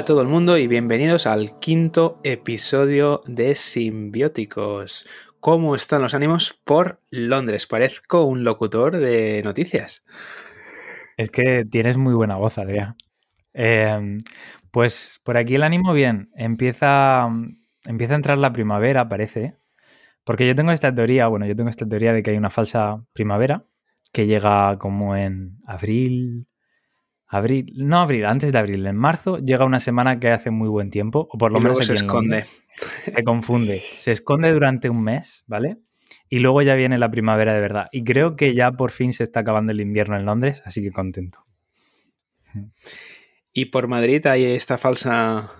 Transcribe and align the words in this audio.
A 0.00 0.04
todo 0.06 0.22
el 0.22 0.28
mundo 0.28 0.56
y 0.56 0.66
bienvenidos 0.66 1.26
al 1.26 1.58
quinto 1.60 2.20
episodio 2.24 3.20
de 3.26 3.54
Simbióticos. 3.54 5.06
¿Cómo 5.40 5.74
están 5.74 6.00
los 6.00 6.14
ánimos 6.14 6.58
por 6.64 7.02
Londres? 7.10 7.66
Parezco 7.66 8.24
un 8.24 8.42
locutor 8.42 8.96
de 8.96 9.42
noticias. 9.44 10.06
Es 11.18 11.28
que 11.28 11.66
tienes 11.70 11.98
muy 11.98 12.14
buena 12.14 12.36
voz, 12.36 12.56
Adrián. 12.56 12.96
Em, 13.52 14.22
pues 14.70 15.20
por 15.22 15.36
aquí 15.36 15.56
el 15.56 15.64
ánimo 15.64 15.92
bien. 15.92 16.28
Empieza, 16.34 17.28
empieza 17.84 18.14
a 18.14 18.16
entrar 18.16 18.38
la 18.38 18.54
primavera, 18.54 19.06
parece. 19.06 19.58
Porque 20.24 20.46
yo 20.46 20.54
tengo 20.54 20.72
esta 20.72 20.94
teoría, 20.94 21.26
bueno, 21.26 21.44
yo 21.44 21.54
tengo 21.54 21.68
esta 21.68 21.86
teoría 21.86 22.14
de 22.14 22.22
que 22.22 22.30
hay 22.30 22.38
una 22.38 22.48
falsa 22.48 23.04
primavera 23.12 23.66
que 24.14 24.26
llega 24.26 24.78
como 24.78 25.14
en 25.14 25.58
abril, 25.66 26.46
abril, 27.30 27.72
no 27.76 28.00
abril, 28.00 28.26
antes 28.26 28.52
de 28.52 28.58
abril, 28.58 28.86
en 28.86 28.96
marzo 28.96 29.38
llega 29.38 29.64
una 29.64 29.80
semana 29.80 30.18
que 30.18 30.30
hace 30.30 30.50
muy 30.50 30.68
buen 30.68 30.90
tiempo, 30.90 31.28
o 31.30 31.38
por 31.38 31.52
lo 31.52 31.60
menos 31.60 31.86
se 31.86 31.94
esconde. 31.94 32.44
se 32.44 33.24
confunde, 33.24 33.78
se 33.78 34.10
esconde 34.10 34.52
durante 34.52 34.90
un 34.90 35.02
mes, 35.02 35.44
¿vale? 35.46 35.78
Y 36.28 36.40
luego 36.40 36.62
ya 36.62 36.74
viene 36.74 36.98
la 36.98 37.10
primavera 37.10 37.54
de 37.54 37.60
verdad. 37.60 37.86
Y 37.92 38.02
creo 38.04 38.34
que 38.34 38.54
ya 38.54 38.72
por 38.72 38.90
fin 38.90 39.12
se 39.12 39.22
está 39.22 39.40
acabando 39.40 39.72
el 39.72 39.80
invierno 39.80 40.16
en 40.16 40.26
Londres, 40.26 40.62
así 40.64 40.82
que 40.82 40.90
contento. 40.90 41.44
¿Y 43.52 43.66
por 43.66 43.86
Madrid 43.86 44.26
hay 44.26 44.44
esta 44.44 44.76
falsa 44.76 45.52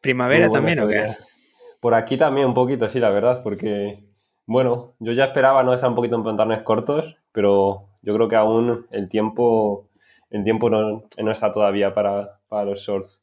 primavera 0.00 0.48
también 0.48 0.80
o 0.80 0.88
qué? 0.88 1.06
Por 1.80 1.94
aquí 1.94 2.16
también 2.16 2.48
un 2.48 2.54
poquito, 2.54 2.88
sí, 2.88 2.98
la 2.98 3.10
verdad, 3.10 3.44
porque, 3.44 4.04
bueno, 4.44 4.96
yo 4.98 5.12
ya 5.12 5.26
esperaba 5.26 5.62
no 5.62 5.72
estar 5.72 5.88
un 5.88 5.94
poquito 5.94 6.16
en 6.16 6.24
pantalones 6.24 6.62
cortos, 6.62 7.16
pero 7.30 7.87
yo 8.02 8.14
creo 8.14 8.28
que 8.28 8.36
aún 8.36 8.86
el 8.90 9.08
tiempo, 9.08 9.88
el 10.30 10.44
tiempo 10.44 10.70
no, 10.70 11.30
está 11.30 11.52
todavía 11.52 11.94
para, 11.94 12.40
los 12.64 12.80
shorts. 12.80 13.22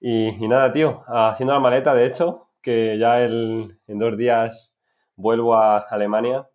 Y, 0.00 0.48
nada, 0.48 0.72
tío, 0.72 1.04
haciendo 1.06 1.54
la 1.54 1.60
maleta, 1.60 1.94
de 1.94 2.06
hecho, 2.06 2.48
que 2.60 2.98
ya 2.98 3.24
en 3.24 3.78
dos 3.86 4.16
días 4.16 4.72
vuelvo 5.16 5.54
a 5.54 5.78
Alemania. 5.78 6.48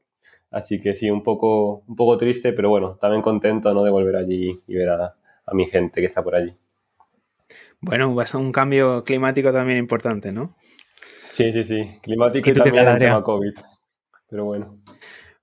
Así 0.52 0.80
que 0.80 0.96
sí, 0.96 1.10
un 1.10 1.24
poco, 1.24 1.84
un 1.88 1.96
poco 1.96 2.18
triste, 2.18 2.54
pero 2.54 2.70
bueno, 2.70 2.98
también 3.02 3.22
contento 3.22 3.74
¿no? 3.74 3.84
de 3.84 3.92
volver 3.92 4.16
allí 4.16 4.58
y 4.68 4.76
ver 4.76 4.90
a, 4.90 5.16
a 5.46 5.54
mi 5.54 5.66
gente 5.66 6.00
que 6.00 6.08
está 6.08 6.24
por 6.24 6.36
allí. 6.36 6.56
Bueno, 7.80 8.16
va 8.16 8.24
a 8.24 8.28
ser 8.28 8.40
un 8.40 8.52
cambio 8.52 9.04
climático 9.04 9.52
también 9.52 9.78
importante, 9.78 10.32
¿no? 10.32 10.56
Sí, 11.24 11.52
sí, 11.54 11.64
sí. 11.64 12.00
Climático 12.02 12.50
y, 12.50 12.54
también 12.54 12.88
el 12.88 12.98
tema 12.98 13.22
COVID. 13.22 13.54
Pero 14.30 14.46
bueno. 14.46 14.80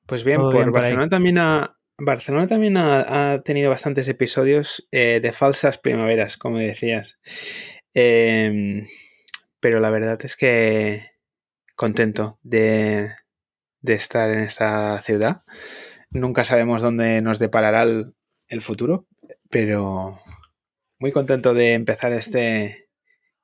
Pues 0.07 0.25
bien, 0.25 0.41
por 0.41 0.71
Barcelona 0.71 1.09
también 1.09 1.39
ha, 1.39 1.74
Barcelona 1.99 2.47
también 2.47 2.77
ha, 2.77 3.43
tenido 3.45 3.71
bastantes 3.71 4.09
episodios 4.09 4.87
eh, 4.91 5.21
de 5.23 5.33
falsas 5.33 5.79
primaveras, 5.79 6.37
como 6.37 6.59
decías. 6.59 7.19
Em, 7.95 8.87
pero 9.61 9.81
la 9.81 9.91
verdad 9.91 10.19
es 10.25 10.37
que 10.37 11.03
contento 11.77 12.39
de, 12.43 13.11
estar 13.83 14.31
en 14.31 14.41
esta 14.41 15.01
ciudad. 15.03 15.43
Nunca 16.11 16.45
sabemos 16.45 16.83
dónde 16.83 17.21
nos 17.23 17.39
deparará 17.39 17.85
el 17.85 18.61
futuro, 18.61 19.07
pero 19.51 20.21
muy 20.99 21.13
contento 21.13 21.55
de 21.55 21.75
empezar 21.75 22.13
este 22.13 22.89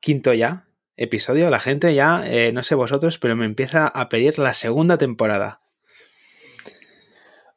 quinto 0.00 0.32
ya 0.32 0.66
episodio, 0.96 1.48
la 1.48 1.60
gente 1.60 1.94
ya, 1.94 2.22
eh, 2.26 2.52
no 2.52 2.62
sé 2.62 2.74
vosotros, 2.74 3.18
pero 3.18 3.34
me 3.34 3.46
empieza 3.46 3.88
a 3.88 4.08
pedir 4.08 4.38
la 4.38 4.52
segunda 4.52 4.98
temporada. 4.98 5.59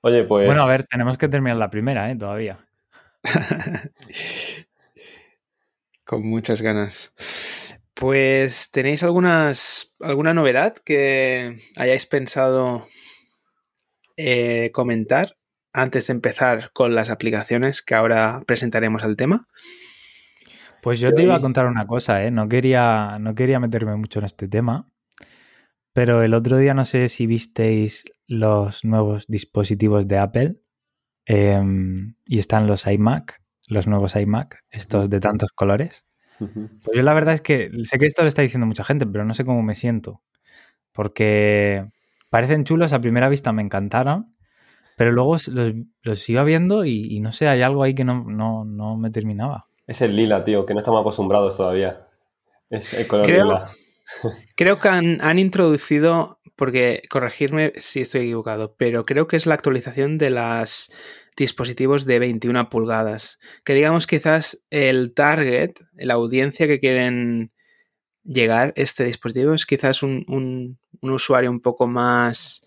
Oye, 0.06 0.26
pues. 0.26 0.46
Bueno, 0.46 0.64
a 0.64 0.68
ver, 0.68 0.84
tenemos 0.84 1.18
que 1.18 1.30
terminar 1.30 1.56
la 1.58 1.70
primera, 1.70 2.12
¿eh? 2.12 2.16
Todavía. 2.18 2.60
Con 6.04 6.28
muchas 6.28 6.62
ganas. 6.62 7.14
Pues, 7.94 8.70
¿tenéis 8.70 9.02
algunas, 9.04 9.96
alguna 10.02 10.34
novedad 10.34 10.74
que 10.74 11.56
hayáis 11.78 12.06
pensado 12.06 12.86
eh, 14.18 14.72
comentar 14.74 15.38
antes 15.72 16.08
de 16.08 16.14
empezar 16.14 16.72
con 16.74 16.96
las 16.96 17.10
aplicaciones 17.10 17.82
que 17.82 17.96
ahora 17.96 18.44
presentaremos 18.46 19.06
al 19.06 19.16
tema? 19.16 19.48
Pues 20.82 21.00
yo 21.00 21.14
te 21.14 21.24
iba 21.24 21.36
a 21.36 21.42
contar 21.42 21.66
una 21.66 21.88
cosa, 21.88 22.26
¿eh? 22.26 22.32
No 22.32 22.50
quería, 22.50 23.20
no 23.22 23.36
quería 23.36 23.62
meterme 23.62 23.96
mucho 23.96 24.20
en 24.20 24.26
este 24.26 24.50
tema, 24.50 24.90
pero 25.94 26.24
el 26.24 26.34
otro 26.34 26.58
día 26.58 26.74
no 26.74 26.84
sé 26.84 27.08
si 27.08 27.26
visteis 27.26 28.04
los 28.34 28.84
nuevos 28.84 29.26
dispositivos 29.28 30.08
de 30.08 30.18
Apple 30.18 30.56
em, 31.26 32.16
y 32.26 32.40
están 32.40 32.68
los 32.68 32.88
iMac, 32.88 33.42
los 33.68 33.88
nuevos 33.88 34.16
iMac, 34.16 34.64
estos 34.70 35.10
de 35.10 35.20
tantos 35.20 35.52
colores. 35.52 36.06
Pues 36.40 36.96
yo 36.96 37.04
la 37.04 37.14
verdad 37.14 37.36
es 37.36 37.42
que 37.42 37.70
sé 37.84 38.00
que 38.00 38.08
esto 38.08 38.24
lo 38.24 38.28
está 38.28 38.42
diciendo 38.42 38.66
mucha 38.66 38.84
gente, 38.84 39.06
pero 39.06 39.24
no 39.24 39.34
sé 39.34 39.46
cómo 39.46 39.62
me 39.62 39.76
siento. 39.76 40.22
Porque 40.92 41.86
parecen 42.30 42.64
chulos, 42.64 42.92
a 42.92 43.00
primera 43.00 43.30
vista 43.30 43.54
me 43.54 43.62
encantaron, 43.62 44.36
pero 44.98 45.12
luego 45.12 45.38
los, 46.02 46.30
iba 46.30 46.44
viendo 46.44 46.86
y, 46.86 47.20
no 47.20 47.32
sé, 47.32 47.48
hay 47.48 47.62
algo 47.62 47.84
ahí 47.84 47.94
que 47.94 48.04
no, 48.04 48.24
no 48.66 48.98
me 48.98 49.12
terminaba. 49.12 49.68
Es 49.86 50.02
el 50.02 50.16
lila, 50.16 50.44
tío, 50.44 50.66
que 50.66 50.74
no 50.74 50.80
estamos 50.80 51.02
acostumbrados 51.02 51.58
todavía. 51.58 52.08
Es 52.70 52.94
el 52.94 53.08
color 53.08 53.26
creo, 53.26 53.44
lila. 53.44 53.70
Creo 54.56 54.80
que 54.80 54.90
han, 54.90 55.40
introducido, 55.40 56.40
porque 56.56 57.04
corregirme 57.10 57.74
si 57.78 58.02
estoy 58.02 58.22
equivocado, 58.22 58.76
pero 58.78 59.06
creo 59.06 59.28
que 59.28 59.36
es 59.36 59.46
la 59.46 59.56
actualización 59.56 60.18
de 60.18 60.30
los 60.30 60.92
dispositivos 61.36 62.06
de 62.06 62.20
21 62.20 62.70
pulgadas. 62.70 63.40
Que 63.66 63.74
digamos 63.74 64.08
quizás 64.08 64.64
el 64.70 65.14
target, 65.14 65.72
la 65.94 66.16
audiencia 66.16 66.68
que 66.68 66.80
quieren 66.80 67.52
llegar 68.24 68.74
este 68.76 69.06
dispositivo 69.06 69.54
es 69.54 69.66
quizás 69.66 70.04
un, 70.04 70.78
usuario 71.02 71.50
un 71.50 71.62
poco 71.62 71.88
más... 71.88 72.66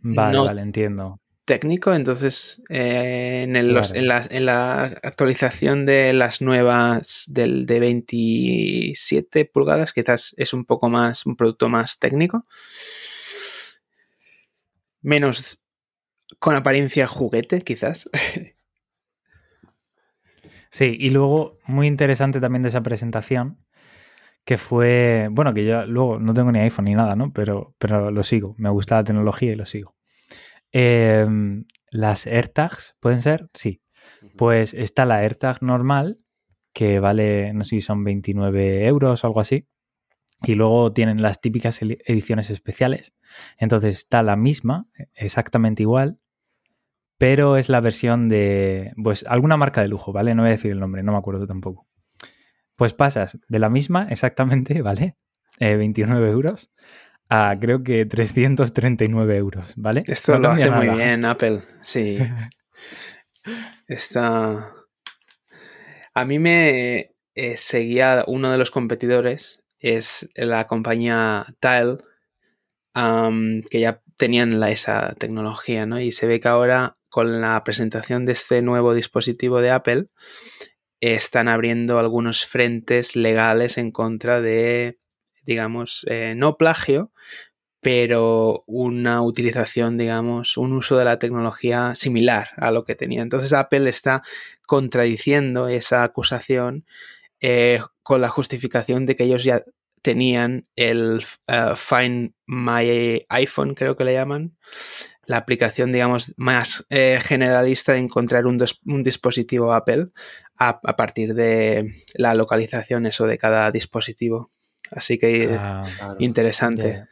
vale, 0.00 0.38
vale, 0.38 0.62
entiendo 0.62 1.21
técnico, 1.44 1.92
entonces 1.92 2.62
eh, 2.68 3.42
en, 3.44 3.56
en, 3.56 4.06
la, 4.06 4.82
actualización 5.02 5.86
de 5.86 6.12
las 6.12 6.40
nuevas 6.40 7.24
del 7.26 7.66
de 7.66 7.80
27 7.80 9.44
pulgadas 9.46 9.92
quizás 9.92 10.34
es 10.36 10.52
un 10.52 10.64
poco 10.64 10.88
más, 10.88 11.26
un 11.26 11.36
producto 11.36 11.68
más 11.68 11.98
técnico, 11.98 12.46
menos 15.00 15.58
con 16.38 16.54
apariencia 16.56 17.06
juguete 17.06 17.62
quizás. 17.62 18.08
Sí, 20.72 20.96
y 20.98 21.10
luego 21.10 21.58
muy 21.66 21.86
interesante 21.86 22.40
también 22.40 22.62
de 22.62 22.70
esa 22.70 22.82
presentación, 22.82 23.58
que 24.44 24.58
fue, 24.58 25.28
bueno, 25.30 25.54
que 25.54 25.66
yo 25.66 25.86
luego 25.86 26.18
no 26.18 26.34
tengo 26.34 26.50
ni 26.50 26.60
iPhone 26.60 26.86
ni 26.86 26.94
nada, 26.94 27.14
¿no? 27.14 27.32
Pero, 27.32 27.74
pero 27.78 28.10
lo 28.10 28.22
sigo, 28.22 28.54
me 28.58 28.70
gusta 28.70 28.96
la 28.96 29.04
tecnología 29.04 29.52
y 29.52 29.56
lo 29.56 29.66
sigo. 29.66 29.94
Em, 30.72 31.66
las 31.90 32.26
AirTags, 32.26 32.96
¿pueden 33.00 33.22
ser? 33.22 33.48
Sí. 33.54 33.82
Pues 34.36 34.74
está 34.74 35.04
la 35.04 35.16
AirTag 35.16 35.62
normal, 35.62 36.18
que 36.72 37.00
vale, 37.00 37.52
no 37.52 37.64
sé 37.64 37.70
si 37.70 37.80
son 37.80 38.02
29 38.04 38.86
euros 38.86 39.22
o 39.22 39.26
algo 39.26 39.40
así. 39.40 39.68
Y 40.44 40.54
luego 40.54 40.92
tienen 40.92 41.22
las 41.22 41.40
típicas 41.40 41.80
ediciones 41.82 42.50
especiales. 42.50 43.14
Entonces 43.58 43.96
está 43.96 44.22
la 44.22 44.36
misma, 44.36 44.88
exactamente 45.14 45.82
igual, 45.82 46.18
pero 47.18 47.56
es 47.56 47.68
la 47.68 47.80
versión 47.80 48.28
de, 48.28 48.92
pues, 49.00 49.24
alguna 49.28 49.56
marca 49.56 49.80
de 49.80 49.88
lujo, 49.88 50.12
¿vale? 50.12 50.34
No 50.34 50.42
voy 50.42 50.48
a 50.48 50.52
decir 50.52 50.72
el 50.72 50.80
nombre, 50.80 51.04
no 51.04 51.12
me 51.12 51.18
acuerdo 51.18 51.46
tampoco. 51.46 51.86
Pues 52.74 52.94
pasas 52.94 53.38
de 53.48 53.58
la 53.60 53.68
misma, 53.68 54.08
exactamente, 54.10 54.82
¿vale? 54.82 55.16
29 55.60 56.30
eh, 56.30 56.34
euros, 57.34 57.56
creo 57.58 57.82
que 57.82 58.04
339 58.04 59.36
euros, 59.38 59.72
¿vale? 59.76 60.04
Esto 60.06 60.38
lo 60.38 60.50
hace 60.50 60.70
muy 60.70 60.86
bien 60.90 61.24
Apple, 61.24 61.62
sí. 61.80 62.18
Está... 63.88 64.70
A 66.12 66.24
mí 66.26 66.38
me 66.38 67.14
eh, 67.34 67.56
seguía 67.56 68.24
uno 68.26 68.52
de 68.52 68.58
los 68.58 68.70
competidores, 68.70 69.62
es 69.78 70.28
la 70.34 70.66
compañía 70.66 71.46
Tile, 71.58 71.96
que 73.70 73.80
ya 73.80 74.02
tenían 74.18 74.60
la, 74.60 74.70
esa 74.70 75.14
tecnología, 75.14 75.86
¿no? 75.86 75.98
Y 76.00 76.12
se 76.12 76.26
ve 76.26 76.38
que 76.38 76.48
ahora 76.48 76.98
con 77.08 77.40
la 77.40 77.64
presentación 77.64 78.26
de 78.26 78.32
este 78.32 78.60
nuevo 78.60 78.92
dispositivo 78.92 79.62
de 79.62 79.70
Apple, 79.70 80.08
están 81.00 81.48
abriendo 81.48 81.98
algunos 81.98 82.44
frentes 82.44 83.16
legales 83.16 83.78
en 83.78 83.90
contra 83.90 84.42
de 84.42 84.98
digamos, 85.44 86.06
eh, 86.08 86.34
no 86.36 86.56
plagio, 86.56 87.12
pero 87.80 88.62
una 88.66 89.22
utilización, 89.22 89.98
digamos, 89.98 90.56
un 90.56 90.72
uso 90.72 90.96
de 90.96 91.04
la 91.04 91.18
tecnología 91.18 91.94
similar 91.94 92.50
a 92.56 92.70
lo 92.70 92.84
que 92.84 92.94
tenía. 92.94 93.22
Entonces 93.22 93.52
Apple 93.52 93.88
está 93.88 94.22
contradiciendo 94.66 95.68
esa 95.68 96.04
acusación 96.04 96.86
eh, 97.40 97.80
con 98.02 98.20
la 98.20 98.28
justificación 98.28 99.04
de 99.04 99.16
que 99.16 99.24
ellos 99.24 99.42
ya 99.42 99.64
tenían 100.00 100.68
el 100.76 101.24
eh, 101.48 101.72
Find 101.76 102.34
My 102.46 103.24
iPhone, 103.28 103.74
creo 103.74 103.96
que 103.96 104.04
le 104.04 104.14
llaman, 104.14 104.56
la 105.26 105.38
aplicación, 105.38 105.92
digamos, 105.92 106.34
más 106.36 106.84
generalista 106.90 107.92
de 107.92 107.98
encontrar 107.98 108.46
un, 108.46 108.58
dispositivo 109.02 109.72
Apple 109.72 110.08
a, 110.58 110.80
partir 110.96 111.34
de 111.34 111.92
la 112.14 112.34
localización 112.34 113.06
eso 113.06 113.26
de 113.26 113.38
cada 113.38 113.70
dispositivo. 113.70 114.50
Así 114.94 115.18
que 115.18 115.56
ah, 115.58 115.82
interesante. 116.18 117.06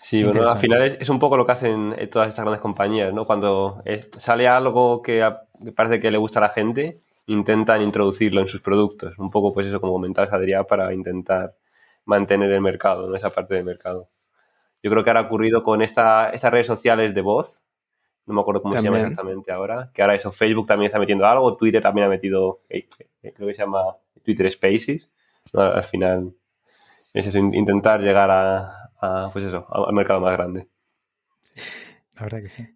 Sí, 0.00 0.22
bueno, 0.22 0.48
al 0.48 0.58
final 0.58 0.82
es, 0.82 1.08
un 1.08 1.18
poco 1.18 1.36
lo 1.36 1.44
que 1.44 1.52
hacen 1.52 1.94
eh, 1.98 2.06
todas 2.06 2.28
estas 2.28 2.44
grandes 2.44 2.60
compañías, 2.60 3.12
¿no? 3.12 3.24
Cuando 3.24 3.82
eh, 3.84 4.08
sale 4.16 4.46
algo 4.46 5.02
que, 5.02 5.28
parece 5.74 5.98
que 5.98 6.10
le 6.10 6.18
gusta 6.18 6.38
a 6.38 6.42
la 6.42 6.48
gente, 6.50 6.96
intentan 7.26 7.82
introducirlo 7.82 8.40
en 8.40 8.48
sus 8.48 8.60
productos. 8.60 9.18
Un 9.18 9.30
poco, 9.30 9.52
pues 9.52 9.66
eso, 9.66 9.80
como 9.80 9.94
comentabas, 9.94 10.32
Adrián, 10.32 10.64
para 10.68 10.94
intentar 10.94 11.54
mantener 12.04 12.50
el 12.52 12.60
mercado, 12.60 13.08
¿no? 13.08 13.16
esa 13.16 13.30
parte 13.30 13.54
del 13.54 13.64
mercado. 13.64 14.08
Yo 14.82 14.90
creo 14.90 15.02
que 15.02 15.10
ahora 15.10 15.20
ha 15.20 15.24
ocurrido 15.24 15.62
con 15.64 15.82
esta, 15.82 16.30
estas 16.30 16.52
redes 16.52 16.68
sociales 16.68 17.14
de 17.14 17.20
voz, 17.20 17.60
no 18.26 18.34
me 18.34 18.40
acuerdo 18.40 18.62
cómo 18.62 18.74
se 18.74 18.82
llama 18.82 19.00
exactamente 19.00 19.50
ahora, 19.50 19.90
que 19.92 20.02
ahora 20.02 20.14
eso, 20.14 20.30
Facebook 20.30 20.66
también 20.66 20.86
está 20.86 20.98
metiendo 20.98 21.26
algo, 21.26 21.56
Twitter 21.56 21.82
también 21.82 22.06
ha 22.06 22.10
metido, 22.10 22.60
eh, 22.68 22.86
creo 23.20 23.48
que 23.48 23.54
se 23.54 23.62
llama 23.62 23.96
Twitter 24.22 24.50
Spaces. 24.50 25.08
Al 25.54 25.84
final 25.84 26.34
es 27.20 27.26
eso, 27.26 27.38
intentar 27.38 28.00
llegar 28.00 28.30
a, 28.30 28.90
a, 29.00 29.30
pues 29.32 29.44
eso, 29.44 29.66
al 29.70 29.94
mercado 29.94 30.20
más 30.20 30.36
grande. 30.36 30.68
La 32.14 32.22
verdad 32.22 32.40
que 32.40 32.48
sí. 32.48 32.66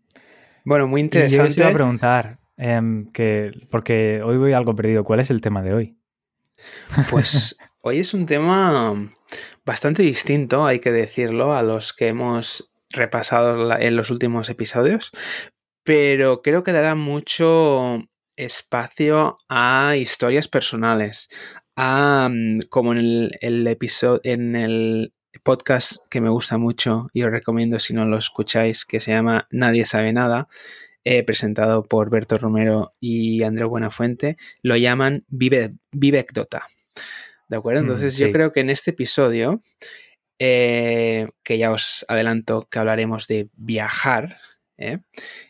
Bueno, 0.65 0.87
muy 0.87 1.00
interesante. 1.00 1.49
yo 1.50 1.55
te 1.55 1.61
iba 1.61 1.71
a 1.71 1.75
preguntar, 1.75 2.39
em, 2.56 3.11
que, 3.12 3.53
porque 3.71 4.23
hoy 4.23 4.37
voy 4.37 4.53
algo 4.53 4.75
perdido, 4.75 5.05
¿cuál 5.05 5.21
es 5.21 5.31
el 5.31 5.41
tema 5.41 5.62
de 5.62 5.75
hoy? 5.75 5.99
Pues 7.11 7.56
hoy 7.81 7.99
es 7.99 8.15
un 8.15 8.27
tema 8.27 9.11
bastante 9.65 10.03
distinto, 10.03 10.65
hay 10.65 10.79
que 10.79 10.93
decirlo, 10.93 11.55
a 11.55 11.62
los 11.62 11.93
que 11.93 12.09
hemos 12.09 12.73
repasado 12.91 13.77
en 13.79 13.97
los 13.97 14.11
últimos 14.11 14.50
episodios, 14.50 15.11
pero 15.83 16.43
creo 16.43 16.62
que 16.62 16.73
dará 16.73 16.94
mucho 16.94 18.05
espacio 18.37 19.39
a 19.49 19.97
historias 19.97 20.49
personales, 20.49 21.29
a 21.84 22.29
mm, 22.31 22.61
como 22.70 22.93
en 22.93 22.99
el, 22.99 23.38
el 23.40 23.67
episodio 23.67 24.20
en 24.23 24.55
el 24.55 25.12
podcast 25.43 25.96
que 26.08 26.20
me 26.20 26.29
gusta 26.29 26.56
mucho 26.56 27.08
y 27.12 27.25
os 27.25 27.31
recomiendo 27.31 27.81
si 27.81 27.93
no 27.93 28.05
lo 28.05 28.19
escucháis, 28.19 28.84
que 28.84 29.00
se 29.00 29.11
llama 29.11 29.49
Nadie 29.50 29.84
sabe 29.84 30.12
nada, 30.12 30.46
eh, 31.02 31.25
presentado 31.25 31.82
por 31.82 32.08
Berto 32.08 32.38
Romero 32.38 32.93
y 33.00 33.43
Andrés 33.43 33.69
Buenafuente, 33.69 34.37
lo 34.62 34.76
llaman 34.76 35.25
Vive, 35.26 35.70
Vivecdota. 35.90 36.69
¿De 37.49 37.56
acuerdo? 37.56 37.81
Mm, 37.81 37.84
Entonces 37.84 38.17
yo 38.17 38.31
creo 38.31 38.52
que 38.52 38.61
en 38.61 38.70
este 38.70 38.93
episodio, 38.93 39.61
eh, 40.38 41.31
que 41.43 41.58
ya 41.58 41.73
os 41.73 42.05
adelanto 42.06 42.69
que 42.70 42.79
hablaremos 42.79 43.26
de 43.26 43.49
viajar, 43.55 44.38
¿eh? 44.79 45.00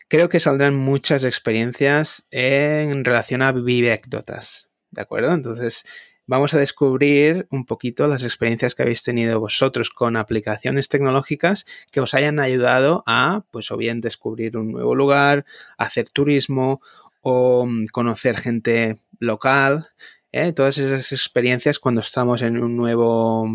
creo 0.07 0.29
que 0.29 0.39
saldrán 0.39 0.75
muchas 0.75 1.25
experiencias 1.25 2.27
en 2.31 3.05
relación 3.05 3.43
a 3.43 3.51
vivecdotas. 3.51 4.71
¿De 4.89 5.01
acuerdo? 5.01 5.33
Entonces, 5.33 5.85
vamos 6.25 6.53
a 6.53 6.59
descubrir 6.59 7.47
un 7.49 7.65
poquito 7.65 8.07
las 8.07 8.23
experiencias 8.23 8.75
que 8.75 8.83
habéis 8.83 9.03
tenido 9.03 9.39
vosotros 9.39 9.89
con 9.89 10.15
aplicaciones 10.15 10.89
tecnológicas 10.89 11.65
que 11.91 11.99
os 11.99 12.13
hayan 12.13 12.39
ayudado 12.39 13.03
a, 13.05 13.43
pues 13.51 13.71
o 13.71 13.77
bien 13.77 14.01
descubrir 14.01 14.57
un 14.57 14.71
nuevo 14.71 14.95
lugar, 14.95 15.45
hacer 15.77 16.09
turismo 16.09 16.81
o 17.21 17.65
mm, 17.65 17.85
conocer 17.87 18.37
gente 18.37 18.99
local, 19.19 19.87
¿eh? 20.31 20.53
todas 20.53 20.77
esas 20.77 21.11
experiencias 21.11 21.79
cuando 21.79 22.01
estamos 22.01 22.41
en 22.41 22.61
un 22.61 22.75
nuevo 22.75 23.47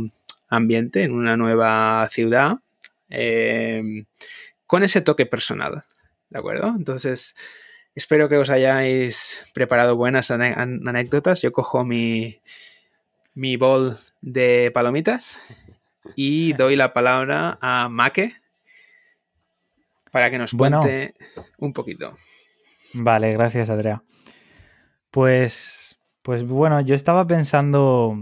ambiente, 0.48 1.02
en 1.02 1.12
una 1.12 1.36
nueva 1.36 2.08
ciudad, 2.10 2.58
em, 3.08 4.06
con 4.66 4.82
ese 4.82 5.00
toque 5.00 5.26
personal, 5.26 5.84
¿de 6.30 6.38
acuerdo? 6.38 6.74
Entonces, 6.76 7.34
Espero 7.98 8.28
que 8.28 8.36
os 8.36 8.48
hayáis 8.48 9.50
preparado 9.54 9.96
buenas 9.96 10.30
anécdotas. 10.30 11.42
Yo 11.42 11.50
cojo 11.50 11.84
mi, 11.84 12.40
mi 13.34 13.56
bol 13.56 13.98
de 14.20 14.70
palomitas 14.72 15.42
y 16.14 16.52
doy 16.52 16.76
la 16.76 16.92
palabra 16.92 17.58
a 17.60 17.88
Make 17.88 18.34
para 20.12 20.30
que 20.30 20.38
nos 20.38 20.52
cuente 20.52 21.16
un 21.58 21.72
poquito. 21.72 22.14
Vale, 22.94 23.32
gracias, 23.32 23.68
Andrea. 23.68 24.04
Pues, 25.10 25.98
pues 26.22 26.46
bueno, 26.46 26.80
yo 26.82 26.94
estaba 26.94 27.26
pensando, 27.26 28.16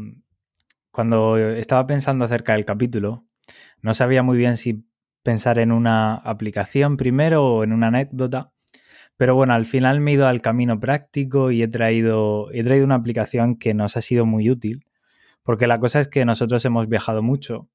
cuando 0.91 1.37
estaba 1.37 1.87
pensando 1.87 2.25
acerca 2.25 2.55
del 2.55 2.65
capítulo, 2.65 3.27
no 3.83 3.93
sabía 3.93 4.23
muy 4.23 4.39
bien 4.39 4.57
si 4.57 4.87
pensar 5.23 5.59
en 5.59 5.71
una 5.71 6.15
aplicación 6.15 6.97
primero 6.97 7.45
o 7.45 7.63
en 7.63 7.75
una 7.75 7.89
anécdota. 7.89 8.55
Pero 9.17 9.35
bueno, 9.35 9.55
al 9.55 9.67
final 9.67 10.01
me 10.01 10.11
he 10.11 10.15
ido 10.15 10.27
al 10.27 10.43
camino 10.43 10.79
práctico 10.79 11.51
y 11.51 11.63
he 11.63 11.69
traído, 11.69 12.51
he 12.53 12.63
traído 12.65 12.85
una 12.85 12.97
aplicación 12.97 13.57
que 13.57 13.75
nos 13.75 13.97
ha 13.97 14.03
sido 14.03 14.27
muy 14.27 14.51
útil, 14.51 14.85
porque 15.43 15.67
la 15.67 15.81
cosa 15.81 16.01
es 16.01 16.09
que 16.09 16.25
nosotros 16.25 16.65
hemos 16.65 16.89
viajado 16.89 17.23
mucho 17.23 17.69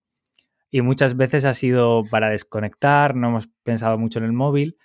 y 0.69 0.81
muchas 0.81 1.17
veces 1.17 1.45
ha 1.45 1.53
sido 1.53 2.03
para 2.09 2.29
desconectar, 2.29 3.15
no 3.15 3.29
hemos 3.29 3.47
pensado 3.63 3.97
mucho 3.97 4.19
en 4.19 4.25
el 4.25 4.33
móvil, 4.33 4.77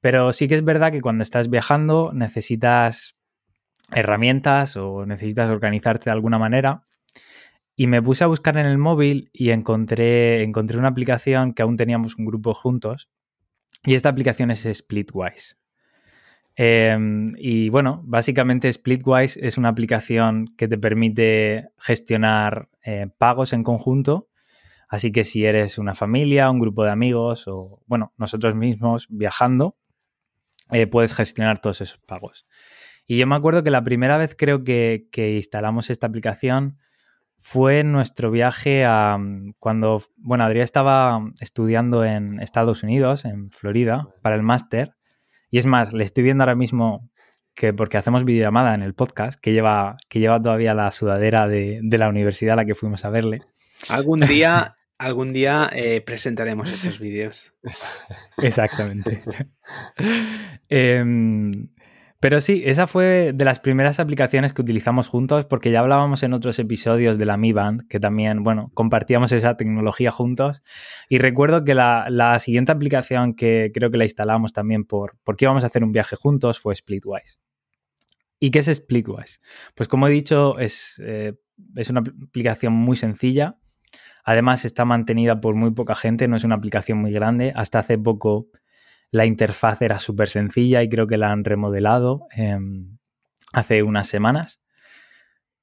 pero 0.00 0.32
sí 0.32 0.48
que 0.48 0.56
es 0.56 0.64
verdad 0.64 0.90
que 0.90 1.00
cuando 1.00 1.22
estás 1.22 1.50
viajando 1.50 2.12
necesitas 2.12 3.16
herramientas 3.92 4.76
o 4.76 5.06
necesitas 5.06 5.50
organizarte 5.50 6.06
de 6.06 6.12
alguna 6.12 6.38
manera. 6.38 6.84
Y 7.76 7.86
me 7.86 8.02
puse 8.02 8.24
a 8.24 8.26
buscar 8.26 8.58
en 8.58 8.66
el 8.66 8.78
móvil 8.78 9.30
y 9.32 9.50
encontré, 9.50 10.42
encontré 10.42 10.78
una 10.78 10.88
aplicación 10.88 11.54
que 11.54 11.62
aún 11.62 11.76
teníamos 11.76 12.16
un 12.16 12.26
grupo 12.26 12.52
juntos. 12.52 13.08
Y 13.84 13.94
esta 13.94 14.10
aplicación 14.10 14.50
es 14.50 14.68
Splitwise. 14.70 15.59
Em, 16.62 17.32
y 17.38 17.70
bueno, 17.70 18.02
básicamente 18.04 18.70
Splitwise 18.70 19.38
es 19.38 19.56
una 19.56 19.70
aplicación 19.70 20.54
que 20.58 20.68
te 20.68 20.76
permite 20.76 21.70
gestionar 21.78 22.68
eh, 22.84 23.06
pagos 23.16 23.54
en 23.54 23.62
conjunto. 23.62 24.28
Así 24.86 25.10
que 25.10 25.24
si 25.24 25.46
eres 25.46 25.78
una 25.78 25.94
familia, 25.94 26.50
un 26.50 26.58
grupo 26.58 26.84
de 26.84 26.90
amigos 26.90 27.48
o, 27.48 27.82
bueno, 27.86 28.12
nosotros 28.18 28.56
mismos 28.56 29.06
viajando, 29.08 29.78
eh, 30.70 30.86
puedes 30.86 31.14
gestionar 31.14 31.60
todos 31.62 31.80
esos 31.80 31.96
pagos. 32.00 32.46
Y 33.06 33.16
yo 33.16 33.26
me 33.26 33.36
acuerdo 33.36 33.62
que 33.62 33.70
la 33.70 33.82
primera 33.82 34.18
vez 34.18 34.34
creo 34.36 34.62
que, 34.62 35.08
instalamos 35.16 35.88
esta 35.88 36.08
aplicación 36.08 36.76
fue 37.38 37.80
en 37.80 37.90
nuestro 37.90 38.30
viaje 38.30 38.84
a 38.84 39.18
cuando, 39.58 40.02
bueno, 40.18 40.44
Adrián 40.44 40.64
estaba 40.64 41.22
estudiando 41.40 42.04
en 42.04 42.38
Estados 42.38 42.82
Unidos, 42.82 43.24
en 43.24 43.50
Florida, 43.50 44.08
para 44.20 44.36
el 44.36 44.42
máster. 44.42 44.99
Y 45.50 45.58
es 45.58 45.66
más, 45.66 45.92
le 45.92 46.04
estoy 46.04 46.24
viendo 46.24 46.44
ahora 46.44 46.54
mismo 46.54 47.10
que 47.54 47.72
porque 47.72 47.98
hacemos 47.98 48.24
videollamada 48.24 48.74
en 48.74 48.82
el 48.82 48.94
podcast, 48.94 49.38
que 49.40 49.52
lleva, 49.52 49.96
que 50.08 50.20
lleva 50.20 50.40
todavía 50.40 50.74
la 50.74 50.90
sudadera 50.90 51.48
de, 51.48 51.80
la 51.82 52.08
universidad 52.08 52.54
a 52.54 52.56
la 52.56 52.64
que 52.64 52.74
fuimos 52.74 53.04
a 53.04 53.10
verle. 53.10 53.42
Algún 53.88 54.20
día, 54.20 54.76
algún 54.98 55.32
día 55.32 55.68
eh, 55.72 56.00
presentaremos 56.00 56.70
estos 56.70 56.98
vídeos. 56.98 57.54
Exactamente. 58.38 59.22
Em, 60.72 61.50
pero 62.20 62.42
sí, 62.42 62.62
esa 62.66 62.86
fue 62.86 63.32
de 63.34 63.44
las 63.46 63.60
primeras 63.60 63.98
aplicaciones 63.98 64.52
que 64.52 64.60
utilizamos 64.60 65.08
juntos 65.08 65.46
porque 65.46 65.70
ya 65.70 65.80
hablábamos 65.80 66.22
en 66.22 66.34
otros 66.34 66.58
episodios 66.58 67.16
de 67.16 67.24
la 67.24 67.38
Mi 67.38 67.52
Band, 67.54 67.88
que 67.88 67.98
también, 67.98 68.44
bueno, 68.44 68.70
compartíamos 68.74 69.32
esa 69.32 69.56
tecnología 69.56 70.10
juntos. 70.10 70.62
Y 71.08 71.16
recuerdo 71.16 71.64
que 71.64 71.74
la, 71.74 72.38
siguiente 72.38 72.72
aplicación 72.72 73.32
que 73.32 73.70
creo 73.72 73.90
que 73.90 73.96
la 73.96 74.04
instalamos 74.04 74.52
también 74.52 74.84
por, 74.84 75.16
porque 75.24 75.46
íbamos 75.46 75.64
a 75.64 75.68
hacer 75.68 75.82
un 75.82 75.92
viaje 75.92 76.14
juntos 76.14 76.60
fue 76.60 76.76
Splitwise. 76.76 77.40
¿Y 78.38 78.50
qué 78.50 78.58
es 78.58 78.66
Splitwise? 78.66 79.40
Pues 79.74 79.88
como 79.88 80.06
he 80.06 80.10
dicho, 80.10 80.58
es, 80.58 81.00
eh, 81.02 81.38
es 81.74 81.88
una 81.88 82.00
aplicación 82.00 82.74
muy 82.74 82.98
sencilla. 82.98 83.56
Además 84.24 84.66
está 84.66 84.84
mantenida 84.84 85.40
por 85.40 85.54
muy 85.54 85.72
poca 85.72 85.94
gente, 85.94 86.28
no 86.28 86.36
es 86.36 86.44
una 86.44 86.56
aplicación 86.56 86.98
muy 86.98 87.12
grande. 87.12 87.54
Hasta 87.56 87.78
hace 87.78 87.96
poco 87.96 88.48
la 89.10 89.26
interfaz 89.26 89.82
era 89.82 89.98
súper 89.98 90.28
sencilla 90.28 90.82
y 90.82 90.88
creo 90.88 91.06
que 91.06 91.16
la 91.16 91.32
han 91.32 91.44
remodelado 91.44 92.26
em, 92.36 92.98
hace 93.52 93.82
unas 93.82 94.08
semanas. 94.08 94.62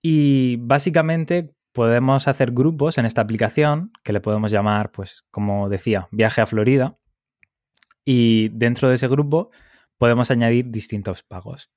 Y 0.02 0.58
básicamente 0.58 1.54
podemos 1.72 2.28
hacer 2.28 2.52
grupos 2.52 2.98
en 2.98 3.06
esta 3.06 3.22
aplicación 3.22 3.92
que 4.04 4.14
le 4.14 4.20
podemos 4.20 4.52
llamar, 4.52 4.92
pues 4.92 5.26
como 5.32 5.70
decía, 5.70 6.08
viaje 6.12 6.42
a 6.42 6.46
Florida. 6.46 6.98
Y 8.04 8.50
dentro 8.50 8.90
de 8.90 8.96
ese 8.96 9.08
grupo 9.08 9.52
podemos 9.98 10.32
añadir 10.32 10.70
distintos 10.70 11.24
pagos. 11.24 11.72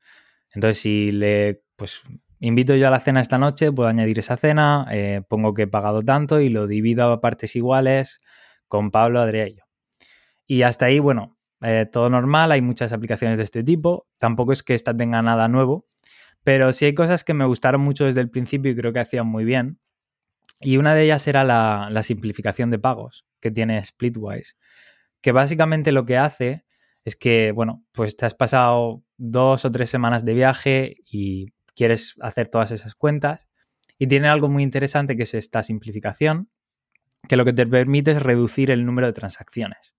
Entonces, 0.53 0.81
si 0.81 1.13
le, 1.13 1.63
pues 1.77 2.03
invito 2.41 2.75
yo 2.75 2.89
a 2.89 2.91
la 2.91 3.01
cena 3.01 3.21
esta 3.21 3.39
noche, 3.39 3.73
puedo 3.73 3.89
añadir 3.89 4.19
esa 4.19 4.37
cena, 4.37 4.87
eh, 4.91 5.23
pongo 5.29 5.55
que 5.55 5.63
he 5.63 5.67
pagado 5.67 6.03
tanto 6.03 6.41
y 6.41 6.49
lo 6.49 6.67
divido 6.67 7.13
a 7.13 7.21
partes 7.21 7.55
iguales 7.55 8.21
con 8.69 8.91
Pablo, 8.91 9.21
Adrián 9.21 9.49
y 9.49 9.55
yo. 9.57 9.65
Y 10.47 10.63
hasta 10.63 10.87
ahí, 10.87 10.99
bueno, 10.99 11.37
eh, 11.63 11.87
todo 11.91 12.09
normal, 12.09 12.53
hay 12.53 12.63
muchas 12.63 12.93
aplicaciones 12.93 13.39
de 13.39 13.45
este 13.45 13.63
tipo, 13.63 14.07
tampoco 14.19 14.53
es 14.53 14.63
que 14.63 14.75
esta 14.75 14.97
tenga 14.97 15.21
nada 15.23 15.49
nuevo, 15.49 15.87
pero 16.43 16.73
sí 16.73 16.87
hay 16.87 16.95
cosas 16.95 17.25
que 17.25 17.35
me 17.35 17.45
gustaron 17.45 17.81
mucho 17.83 18.07
desde 18.07 18.21
el 18.21 18.31
principio 18.31 18.73
y 18.73 18.77
creo 18.77 18.93
que 18.93 19.01
hacían 19.01 19.27
muy 19.27 19.45
bien. 19.45 19.79
Y 20.61 20.77
una 20.77 20.95
de 20.95 21.05
ellas 21.05 21.27
era 21.27 21.45
la, 21.45 22.03
simplificación 22.03 22.71
de 22.71 22.79
pagos 22.79 23.27
que 23.41 23.51
tiene 23.51 23.83
Splitwise, 23.83 24.57
que 25.21 25.33
básicamente 25.33 25.93
lo 25.93 26.05
que 26.05 26.19
hace 26.19 26.65
es 27.05 27.17
que, 27.17 27.53
bueno, 27.53 27.85
pues 27.93 28.17
te 28.17 28.27
has 28.27 28.35
pasado 28.35 29.03
dos 29.17 29.65
o 29.65 29.73
tres 29.73 29.89
semanas 29.89 30.25
de 30.25 30.35
viaje 30.35 30.97
y 31.07 31.47
quieres 31.75 32.17
hacer 32.21 32.49
todas 32.49 32.73
esas 32.73 32.95
cuentas. 32.95 33.49
Y 33.99 34.07
tiene 34.07 34.29
algo 34.29 34.49
muy 34.49 34.63
interesante 34.63 35.17
que 35.17 35.25
es 35.25 35.35
esta 35.35 35.63
simplificación, 35.63 36.51
que 37.29 37.37
lo 37.37 37.45
que 37.45 37.53
te 37.53 37.67
permite 37.67 38.13
es 38.13 38.23
reducir 38.23 38.71
el 38.71 38.85
número 38.85 39.07
de 39.07 39.13
transacciones. 39.15 39.95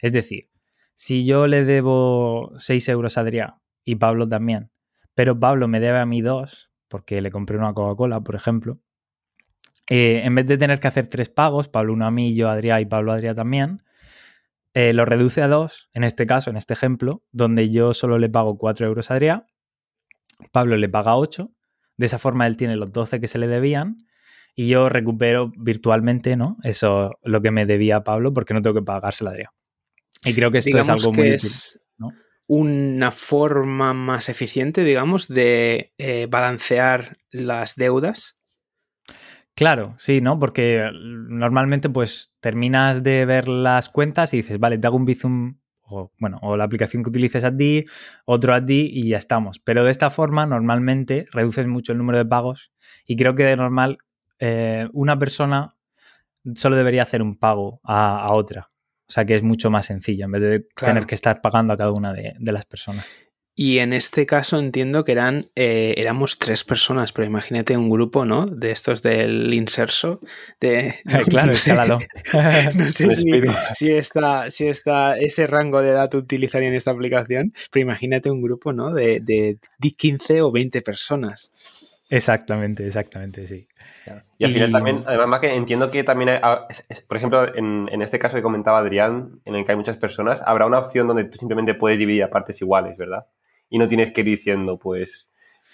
Es 0.00 0.12
decir, 0.12 0.51
si 0.94 1.24
yo 1.24 1.46
le 1.46 1.64
debo 1.64 2.52
6 2.58 2.88
euros 2.88 3.18
a 3.18 3.22
Adrián 3.22 3.54
y 3.84 3.96
Pablo 3.96 4.28
también, 4.28 4.70
pero 5.14 5.38
Pablo 5.38 5.68
me 5.68 5.80
debe 5.80 5.98
a 5.98 6.06
mí 6.06 6.20
2, 6.20 6.70
porque 6.88 7.20
le 7.20 7.30
compré 7.30 7.58
una 7.58 7.74
Coca-Cola, 7.74 8.20
por 8.20 8.34
ejemplo, 8.34 8.80
eh, 9.90 10.22
en 10.24 10.34
vez 10.34 10.46
de 10.46 10.56
tener 10.56 10.80
que 10.80 10.88
hacer 10.88 11.08
tres 11.08 11.28
pagos, 11.28 11.68
Pablo 11.68 11.92
uno 11.92 12.06
a 12.06 12.10
mí, 12.10 12.34
yo 12.34 12.48
a 12.48 12.52
Adrián 12.52 12.80
y 12.80 12.86
Pablo 12.86 13.12
a 13.12 13.16
Adrián 13.16 13.34
también, 13.34 13.82
eh, 14.74 14.92
lo 14.92 15.04
reduce 15.04 15.42
a 15.42 15.48
dos, 15.48 15.90
en 15.92 16.04
este 16.04 16.26
caso, 16.26 16.50
en 16.50 16.56
este 16.56 16.72
ejemplo, 16.72 17.22
donde 17.30 17.70
yo 17.70 17.92
solo 17.92 18.18
le 18.18 18.30
pago 18.30 18.56
4 18.56 18.86
euros 18.86 19.10
a 19.10 19.14
Adrián, 19.14 19.44
Pablo 20.50 20.76
le 20.76 20.88
paga 20.88 21.16
8, 21.16 21.50
de 21.96 22.06
esa 22.06 22.18
forma 22.18 22.46
él 22.46 22.56
tiene 22.56 22.76
los 22.76 22.90
12 22.92 23.20
que 23.20 23.28
se 23.28 23.38
le 23.38 23.48
debían 23.48 23.98
y 24.54 24.68
yo 24.68 24.88
recupero 24.88 25.52
virtualmente, 25.56 26.36
¿no? 26.36 26.56
Eso, 26.64 27.10
lo 27.22 27.42
que 27.42 27.50
me 27.50 27.66
debía 27.66 27.96
a 27.96 28.04
Pablo 28.04 28.32
porque 28.32 28.54
no 28.54 28.62
tengo 28.62 28.74
que 28.74 28.82
pagárselo 28.82 29.30
a 29.30 29.32
Adrián. 29.34 29.50
Y 30.24 30.34
creo 30.34 30.50
que 30.50 30.58
esto 30.58 30.78
es 30.78 30.88
algo 30.88 31.12
muy 31.12 31.28
es 31.28 31.80
Una 32.48 33.10
forma 33.10 33.92
más 33.92 34.28
eficiente, 34.28 34.84
digamos, 34.84 35.28
de 35.28 35.92
eh, 35.98 36.26
balancear 36.30 37.18
las 37.30 37.76
deudas 37.76 38.42
Claro, 39.54 39.94
sí, 39.98 40.20
¿no? 40.20 40.38
Porque 40.38 40.90
normalmente 40.94 41.90
pues 41.90 42.32
terminas 42.40 43.02
de 43.02 43.26
ver 43.26 43.48
las 43.48 43.90
cuentas 43.90 44.32
y 44.32 44.38
dices, 44.38 44.58
vale, 44.58 44.78
te 44.78 44.86
hago 44.86 44.96
un 44.96 45.04
Bizum 45.04 45.58
o, 45.82 46.10
bueno, 46.18 46.38
o 46.42 46.56
la 46.56 46.64
aplicación 46.64 47.02
que 47.02 47.10
utilices 47.10 47.44
a 47.44 47.54
ti, 47.54 47.84
otro 48.24 48.54
a 48.54 48.64
ti 48.64 48.88
y 48.90 49.10
ya 49.10 49.18
estamos. 49.18 49.58
Pero 49.58 49.84
de 49.84 49.90
esta 49.90 50.08
forma 50.08 50.46
normalmente 50.46 51.26
reduces 51.32 51.66
mucho 51.66 51.92
el 51.92 51.98
número 51.98 52.18
de 52.18 52.24
pagos 52.24 52.72
y 53.06 53.16
creo 53.16 53.34
que 53.34 53.44
de 53.44 53.56
normal 53.56 53.98
eh, 54.38 54.88
una 54.94 55.18
persona 55.18 55.76
solo 56.54 56.76
debería 56.76 57.02
hacer 57.02 57.20
un 57.22 57.36
pago 57.36 57.80
a, 57.84 58.32
otra. 58.32 58.71
O 59.08 59.12
sea 59.12 59.24
que 59.24 59.36
es 59.36 59.42
mucho 59.42 59.70
más 59.70 59.86
sencillo 59.86 60.24
en 60.24 60.32
vez 60.32 60.42
de 60.42 60.66
tener 60.74 61.06
que 61.06 61.14
estar 61.14 61.40
pagando 61.40 61.74
a 61.74 61.76
cada 61.76 61.92
una 61.92 62.12
de 62.12 62.52
las 62.52 62.64
personas. 62.64 63.06
Y 63.54 63.78
en 63.78 63.92
este 63.92 64.24
caso 64.24 64.58
entiendo 64.58 65.04
que 65.04 65.12
eran, 65.12 65.50
eh, 65.56 65.94
éramos 65.98 66.38
tres 66.38 66.64
personas, 66.64 67.12
pero 67.12 67.26
imagínate 67.26 67.76
un 67.76 67.90
grupo, 67.90 68.24
¿no? 68.24 68.46
De 68.46 68.70
estos 68.70 69.02
del 69.02 69.52
inserso. 69.52 70.20
De, 70.58 70.94
claro, 71.28 71.52
escalado. 71.52 71.98
no 72.74 72.88
sé 72.88 73.14
si, 73.74 73.90
está, 73.90 74.50
si 74.50 74.68
está 74.68 75.18
ese 75.18 75.46
rango 75.46 75.82
de 75.82 75.90
edad 75.90 76.14
utilizaría 76.14 76.70
en 76.70 76.74
esta 76.74 76.92
aplicación, 76.92 77.52
pero 77.70 77.82
imagínate 77.82 78.30
un 78.30 78.40
grupo, 78.40 78.72
¿no? 78.72 78.94
De, 78.94 79.20
de 79.20 79.58
15 79.90 80.40
o 80.40 80.50
20 80.50 80.80
personas. 80.80 81.52
Exactamente, 82.08 82.86
exactamente, 82.86 83.46
sí. 83.46 83.66
Y 84.38 84.44
al 84.44 84.52
final 84.52 84.72
también, 84.72 85.04
además 85.06 85.40
que 85.40 85.54
entiendo 85.54 85.90
que 85.90 86.04
también, 86.04 86.40
por 87.06 87.16
ejemplo, 87.16 87.54
en, 87.54 87.88
en, 87.90 88.02
este 88.02 88.18
caso 88.18 88.36
que 88.36 88.42
comentaba 88.42 88.78
Adrián, 88.78 89.40
en 89.44 89.54
el 89.54 89.64
que 89.64 89.72
hay 89.72 89.76
muchas 89.76 89.96
personas, 89.96 90.42
habrá 90.44 90.66
una 90.66 90.78
opción 90.78 91.06
donde 91.06 91.24
tú 91.24 91.38
simplemente 91.38 91.74
puedes 91.74 91.98
dividir 91.98 92.24
a 92.24 92.30
partes 92.30 92.60
iguales, 92.60 92.96
¿verdad? 92.98 93.26
y 93.72 93.78
no 93.78 93.88
tienes 93.88 94.12
que 94.12 94.20
ir 94.20 94.26
diciendo, 94.26 94.78
pues. 94.78 95.30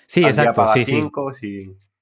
Sí, 0.07 0.25
exacto. 0.25 0.65
Sí, 0.69 0.85
sí. 0.85 1.03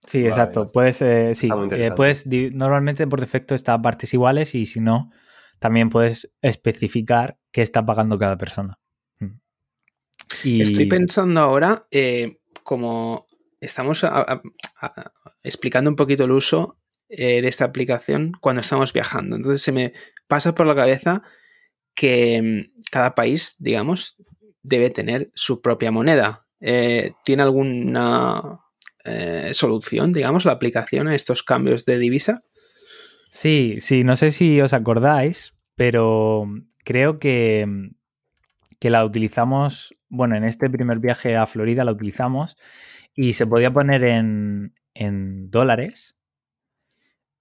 Sí, 0.04 0.26
exacto. 0.26 0.70
Puedes, 0.70 1.00
eh, 1.00 1.34
sí, 1.34 1.48
eh, 1.72 1.90
puedes, 1.96 2.26
normalmente 2.52 3.06
por 3.06 3.18
defecto 3.18 3.54
está 3.54 3.72
a 3.72 3.80
partes 3.80 4.12
iguales 4.12 4.54
y 4.54 4.66
si 4.66 4.78
no, 4.78 5.10
también 5.58 5.88
puedes 5.88 6.30
especificar 6.42 7.38
qué 7.50 7.62
está 7.62 7.84
pagando 7.84 8.18
cada 8.18 8.36
persona. 8.36 8.78
Mm. 9.20 10.60
Estoy 10.60 10.84
pensando 10.84 11.40
ahora, 11.40 11.80
eh, 11.90 12.40
como 12.62 13.25
estamos 13.60 14.06
explicando 15.42 15.90
un 15.90 15.96
poquito 15.96 16.24
el 16.24 16.32
uso 16.32 16.78
de 17.08 17.46
esta 17.46 17.64
aplicación 17.64 18.32
cuando 18.40 18.60
estamos 18.60 18.92
viajando. 18.92 19.36
Entonces 19.36 19.62
se 19.62 19.72
me 19.72 19.92
pasa 20.26 20.54
por 20.54 20.66
la 20.66 20.74
cabeza 20.74 21.22
que 21.96 22.40
mm, 22.42 22.80
cada 22.92 23.16
país, 23.16 23.56
digamos, 23.58 24.16
debe 24.62 24.90
tener 24.90 25.30
su 25.34 25.60
propia 25.60 25.90
moneda. 25.90 26.46
Eh, 26.60 27.12
¿Tiene 27.24 27.42
alguna 27.42 28.60
eh, 29.04 29.50
solución, 29.52 30.12
digamos, 30.12 30.44
la 30.44 30.52
aplicación 30.52 31.08
a 31.08 31.14
estos 31.14 31.42
cambios 31.42 31.84
de 31.84 31.98
divisa? 31.98 32.42
Sí, 33.30 33.76
sí, 33.80 34.04
no 34.04 34.16
sé 34.16 34.30
si 34.30 34.60
os 34.60 34.72
acordáis, 34.72 35.54
pero 35.74 36.46
creo 36.84 37.18
que, 37.18 37.66
que 38.78 38.90
la 38.90 39.04
utilizamos, 39.04 39.94
bueno, 40.08 40.36
en 40.36 40.44
este 40.44 40.70
primer 40.70 41.00
viaje 41.00 41.36
a 41.36 41.46
Florida 41.46 41.84
la 41.84 41.92
utilizamos 41.92 42.56
y 43.16 43.32
se 43.32 43.46
podía 43.46 43.72
poner 43.72 44.04
en, 44.04 44.74
en 44.94 45.50
dólares. 45.50 46.16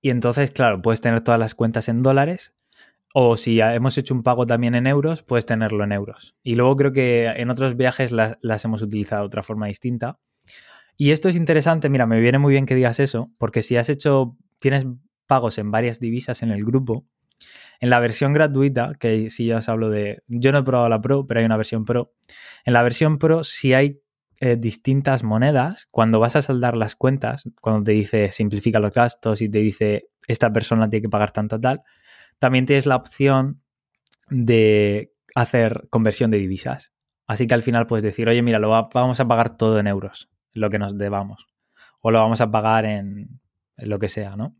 Y 0.01 0.09
entonces, 0.09 0.51
claro, 0.51 0.81
puedes 0.81 1.01
tener 1.01 1.21
todas 1.21 1.39
las 1.39 1.53
cuentas 1.53 1.89
en 1.89 2.01
dólares 2.01 2.55
o 3.17 3.37
si 3.37 3.61
hemos 3.61 3.97
hecho 3.97 4.13
un 4.13 4.23
pago 4.23 4.45
también 4.45 4.75
en 4.75 4.87
euros, 4.87 5.23
puedes 5.23 5.45
tenerlo 5.45 5.85
en 5.85 5.93
euros. 5.93 6.35
Y 6.43 6.55
luego 6.55 6.75
creo 6.75 6.91
que 6.91 7.27
en 7.27 7.49
otros 7.49 7.77
viajes 7.77 8.11
las, 8.11 8.65
hemos 8.65 8.81
utilizado 8.81 9.21
de 9.21 9.27
otra 9.27 9.41
forma 9.41 9.67
distinta. 9.67 10.19
Y 10.97 11.11
esto 11.11 11.29
es 11.29 11.37
interesante, 11.37 11.87
mira, 11.87 12.05
me 12.07 12.19
viene 12.19 12.39
muy 12.39 12.51
bien 12.51 12.65
que 12.65 12.75
digas 12.75 12.99
eso, 12.99 13.31
porque 13.37 13.61
si 13.61 13.77
has 13.77 13.87
hecho, 13.87 14.35
tienes 14.59 14.85
pagos 15.27 15.57
en 15.59 15.71
varias 15.71 16.01
divisas 16.01 16.43
en 16.43 16.51
el 16.51 16.65
grupo, 16.65 17.05
en 17.79 17.89
la 17.89 18.01
versión 18.01 18.33
gratuita, 18.33 18.91
que 18.99 19.29
si 19.29 19.45
ya 19.45 19.59
os 19.59 19.69
hablo 19.69 19.89
de, 19.89 20.21
yo 20.27 20.51
no 20.51 20.57
he 20.57 20.63
probado 20.63 20.89
la 20.89 20.99
Pro, 20.99 21.25
pero 21.25 21.39
hay 21.39 21.45
una 21.45 21.55
versión 21.55 21.85
Pro, 21.85 22.11
en 22.65 22.73
la 22.73 22.83
versión 22.83 23.17
Pro 23.17 23.45
si 23.45 23.73
hay 23.73 24.01
eh, 24.39 24.57
distintas 24.57 25.23
monedas, 25.23 25.87
cuando 25.91 26.19
vas 26.19 26.35
a 26.35 26.41
saldar 26.41 26.75
las 26.75 26.95
cuentas, 26.95 27.49
cuando 27.61 27.83
te 27.85 27.93
dice 27.93 28.31
simplifica 28.31 28.79
los 28.79 28.93
gastos 28.93 29.41
y 29.41 29.49
te 29.49 29.59
dice 29.59 30.09
esta 30.27 30.51
persona 30.51 30.89
tiene 30.89 31.03
que 31.03 31.09
pagar 31.09 31.31
tanto 31.31 31.59
tal, 31.59 31.83
también 32.39 32.65
tienes 32.65 32.85
la 32.85 32.97
opción 32.97 33.61
de 34.29 35.13
hacer 35.35 35.87
conversión 35.89 36.31
de 36.31 36.37
divisas. 36.37 36.93
Así 37.27 37.47
que 37.47 37.53
al 37.53 37.61
final 37.61 37.87
puedes 37.87 38.03
decir, 38.03 38.27
oye, 38.27 38.41
mira, 38.41 38.59
lo 38.59 38.69
vamos 38.69 39.19
a 39.19 39.27
pagar 39.27 39.57
todo 39.57 39.79
en 39.79 39.87
euros, 39.87 40.29
lo 40.53 40.69
que 40.69 40.79
nos 40.79 40.97
debamos. 40.97 41.47
O 42.01 42.11
lo 42.11 42.19
vamos 42.19 42.41
a 42.41 42.51
pagar 42.51 42.85
en, 42.85 43.39
lo 43.77 43.99
que 43.99 44.09
sea, 44.09 44.35
¿no? 44.35 44.55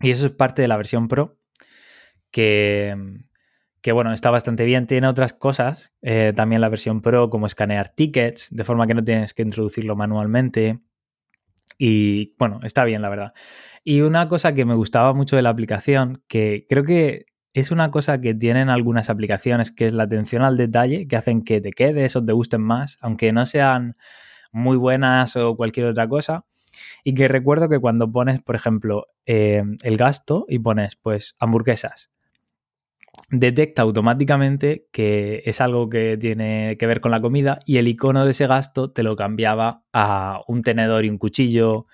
Y 0.00 0.10
eso 0.10 0.26
es 0.26 0.32
parte 0.32 0.62
de 0.62 0.68
la 0.68 0.76
versión 0.76 1.08
Pro, 1.08 1.38
que, 2.30 2.94
que 3.88 3.92
bueno, 3.92 4.12
está 4.12 4.28
bastante 4.28 4.66
bien. 4.66 4.86
Tiene 4.86 5.08
otras 5.08 5.32
cosas, 5.32 5.94
eh, 6.02 6.34
también 6.36 6.60
la 6.60 6.68
versión 6.68 7.00
Pro, 7.00 7.30
como 7.30 7.46
escanear 7.46 7.88
tickets, 7.88 8.48
de 8.50 8.62
forma 8.62 8.86
que 8.86 8.92
no 8.92 9.02
tienes 9.02 9.32
que 9.32 9.40
introducirlo 9.40 9.96
manualmente. 9.96 10.80
Y 11.78 12.34
bueno, 12.38 12.60
está 12.64 12.84
bien, 12.84 13.00
la 13.00 13.08
verdad. 13.08 13.32
Y 13.84 14.02
una 14.02 14.28
cosa 14.28 14.52
que 14.52 14.66
me 14.66 14.74
gustaba 14.74 15.14
mucho 15.14 15.36
de 15.36 15.42
la 15.42 15.48
aplicación, 15.48 16.22
que 16.28 16.66
creo 16.68 16.84
que 16.84 17.24
es 17.54 17.70
una 17.70 17.90
cosa 17.90 18.20
que 18.20 18.34
tienen 18.34 18.68
algunas 18.68 19.08
aplicaciones, 19.08 19.72
que 19.72 19.86
es 19.86 19.94
la 19.94 20.02
atención 20.02 20.42
al 20.42 20.58
detalle, 20.58 21.08
que 21.08 21.16
hacen 21.16 21.42
que 21.42 21.62
te 21.62 21.70
quedes 21.70 22.14
o 22.14 22.22
te 22.22 22.34
gusten 22.34 22.60
más, 22.60 22.98
aunque 23.00 23.32
no 23.32 23.46
sean 23.46 23.96
muy 24.52 24.76
buenas 24.76 25.34
o 25.36 25.56
cualquier 25.56 25.86
otra 25.86 26.06
cosa. 26.06 26.44
Y 27.04 27.14
que 27.14 27.26
recuerdo 27.26 27.70
que 27.70 27.78
cuando 27.78 28.12
pones, 28.12 28.42
por 28.42 28.54
ejemplo, 28.54 29.06
eh, 29.24 29.62
el 29.82 29.96
gasto 29.96 30.44
y 30.46 30.58
pones, 30.58 30.96
pues, 30.96 31.36
hamburguesas, 31.40 32.10
detecta 33.30 33.82
automáticamente 33.82 34.86
que 34.92 35.42
es 35.44 35.60
algo 35.60 35.88
que 35.88 36.16
tiene 36.16 36.76
que 36.78 36.86
ver 36.86 37.00
con 37.00 37.10
la 37.10 37.20
comida 37.20 37.58
y 37.66 37.78
el 37.78 37.88
icono 37.88 38.24
de 38.24 38.30
ese 38.30 38.46
gasto 38.46 38.90
te 38.90 39.02
lo 39.02 39.16
cambiaba 39.16 39.82
a 39.92 40.40
un 40.46 40.62
tenedor 40.62 41.04
y 41.04 41.10
un 41.10 41.18
cuchillo 41.18 41.86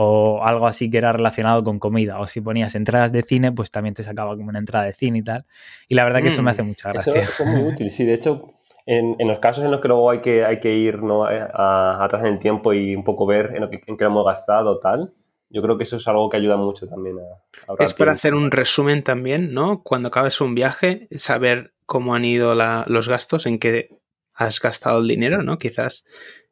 o 0.00 0.44
algo 0.44 0.68
así 0.68 0.90
que 0.90 0.98
era 0.98 1.12
relacionado 1.12 1.64
con 1.64 1.80
comida. 1.80 2.20
O 2.20 2.28
si 2.28 2.40
ponías 2.40 2.76
entradas 2.76 3.10
de 3.10 3.22
cine, 3.22 3.50
pues 3.50 3.72
también 3.72 3.96
te 3.96 4.04
sacaba 4.04 4.36
como 4.36 4.48
una 4.48 4.60
entrada 4.60 4.84
de 4.84 4.92
cine 4.92 5.18
y 5.18 5.22
tal. 5.22 5.42
Y 5.88 5.96
la 5.96 6.04
verdad 6.04 6.22
que 6.22 6.28
eso 6.28 6.40
me 6.40 6.52
hace 6.52 6.62
mm, 6.62 6.66
mucha 6.68 6.92
gracia. 6.92 7.22
Eso, 7.22 7.42
es 7.42 7.50
muy 7.50 7.62
útil, 7.62 7.90
sí. 7.90 8.04
De 8.04 8.14
hecho, 8.14 8.46
en, 8.86 9.16
los 9.26 9.40
casos 9.40 9.64
en 9.64 9.72
los 9.72 9.80
que 9.80 9.88
luego 9.88 10.08
hay 10.08 10.20
que, 10.20 10.44
hay 10.44 10.60
que 10.60 10.72
ir 10.72 11.02
¿no? 11.02 11.28
Eh, 11.28 11.44
atrás 11.52 12.22
en 12.22 12.34
el 12.34 12.38
tiempo 12.38 12.72
y 12.72 12.94
un 12.94 13.02
poco 13.02 13.26
ver 13.26 13.50
en, 13.54 13.62
lo 13.62 13.70
que, 13.70 13.80
en 13.84 13.96
qué 13.96 14.04
hemos 14.04 14.24
gastado 14.24 14.78
tal, 14.78 15.12
yo 15.50 15.62
creo 15.62 15.78
que 15.78 15.84
eso 15.84 15.96
es 15.96 16.08
algo 16.08 16.28
que 16.28 16.36
ayuda 16.36 16.56
mucho 16.56 16.86
también 16.86 17.16
a, 17.18 17.74
Es 17.82 17.94
para 17.94 18.12
hacer 18.12 18.34
un 18.34 18.50
resumen 18.50 19.02
también, 19.02 19.52
¿no? 19.52 19.82
Cuando 19.82 20.08
acabes 20.08 20.40
un 20.40 20.54
viaje, 20.54 21.08
saber 21.12 21.74
cómo 21.86 22.14
han 22.14 22.24
ido 22.24 22.54
los 22.86 23.08
gastos, 23.08 23.46
en 23.46 23.58
qué 23.58 23.88
has 24.34 24.60
gastado 24.60 25.00
el 25.00 25.08
dinero, 25.08 25.42
¿no? 25.42 25.58
Quizás 25.58 26.04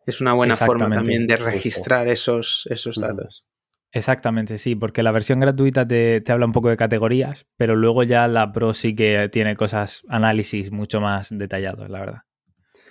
es 0.07 0.21
una 0.21 0.33
buena 0.33 0.57
forma 0.57 0.91
también 0.91 1.27
de 1.27 1.37
registrar 1.37 2.09
esos, 2.09 2.67
esos 2.71 2.97
datos. 2.97 3.45
Exactamente, 3.93 4.59
sí, 4.59 4.75
porque 4.75 5.03
la 5.03 5.13
versión 5.13 5.41
gratuita 5.41 5.87
te, 5.87 6.23
habla 6.29 6.47
un 6.47 6.53
poco 6.53 6.69
de 6.69 6.77
categorías, 6.77 7.47
pero 7.57 7.77
luego 7.77 8.03
ya 8.03 8.29
la 8.29 8.53
Pro 8.53 8.75
sí 8.75 8.95
que 8.95 9.29
tiene 9.31 9.57
cosas, 9.57 10.03
análisis 10.09 10.71
mucho 10.71 11.01
más 11.01 11.29
detallados, 11.31 11.89
la 11.89 12.01
verdad. 12.01 12.23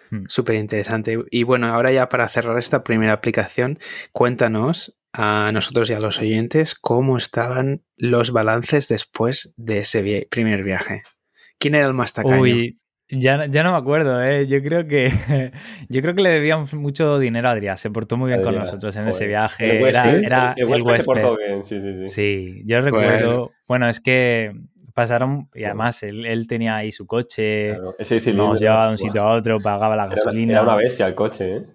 Hmm. 0.10 0.24
Súper 0.28 0.56
interesante. 0.56 1.20
Y 1.30 1.44
bueno, 1.44 1.68
ahora 1.68 1.92
ya 1.92 2.10
para 2.10 2.28
cerrar 2.28 2.58
esta 2.58 2.84
primera 2.84 3.14
aplicación, 3.14 3.80
cuéntanos 4.12 4.98
a 5.18 5.52
nosotros 5.54 5.90
y 5.90 5.94
a 5.94 6.00
los 6.00 6.20
oyentes 6.20 6.76
cómo 6.76 7.18
estaban 7.18 7.84
los 7.96 8.32
balances 8.32 8.88
después 8.90 9.54
de 9.56 9.80
ese 9.80 10.28
primer 10.30 10.64
viaje. 10.64 11.04
¿Quién 11.58 11.76
era 11.76 11.88
el 11.88 11.94
más 11.94 12.14
tacaño? 12.14 12.42
Uy, 12.42 12.80
Ya, 13.08 13.46
ya 13.46 13.64
no 13.64 13.72
me 13.72 13.78
acuerdo, 13.78 14.22
¿eh? 14.24 14.46
Yo 14.48 14.62
creo 14.62 14.88
que 14.88 15.10
yo 15.90 16.02
creo 16.02 16.16
que 16.16 16.22
le 16.22 16.30
debíamos 16.32 16.74
mucho 16.74 17.18
dinero 17.20 17.48
a 17.48 17.52
Adrián. 17.52 17.78
Se 17.78 17.90
portó 17.92 18.18
muy 18.18 18.30
bien 18.30 18.44
con 18.44 18.56
nosotros 18.56 18.96
en 18.98 19.08
ese 19.08 19.28
viaje. 19.28 19.78
El 19.78 19.86
era, 19.86 20.54
el 20.58 20.70
el 20.70 20.98
se 20.98 21.04
portó 21.04 21.34
huésped. 21.34 21.46
bien, 21.48 21.66
sí, 21.66 21.82
sí, 21.82 21.94
sí. 21.96 22.08
Sí, 22.08 22.64
yo 22.66 22.82
recuerdo. 22.82 23.52
Bueno, 23.68 23.88
es 23.88 24.02
que 24.02 24.54
pasaron. 24.94 25.50
Y 25.54 25.64
además 25.64 26.04
él, 26.04 26.26
él 26.26 26.48
tenía 26.48 26.76
ahí 26.76 26.92
su 26.92 27.06
coche. 27.06 27.70
Claro, 27.70 27.96
ese 28.00 28.34
Nos 28.34 28.60
llevaba 28.60 28.86
de 28.88 28.92
un 28.92 28.98
sitio 28.98 29.22
a 29.22 29.38
otro, 29.38 29.62
pagaba 29.62 29.96
la 29.96 30.04
era 30.04 30.16
gasolina. 30.16 30.54
Era 30.54 30.64
una 30.64 30.76
bestia 30.76 31.08
el 31.08 31.16
coche, 31.16 31.58
¿eh? 31.58 31.66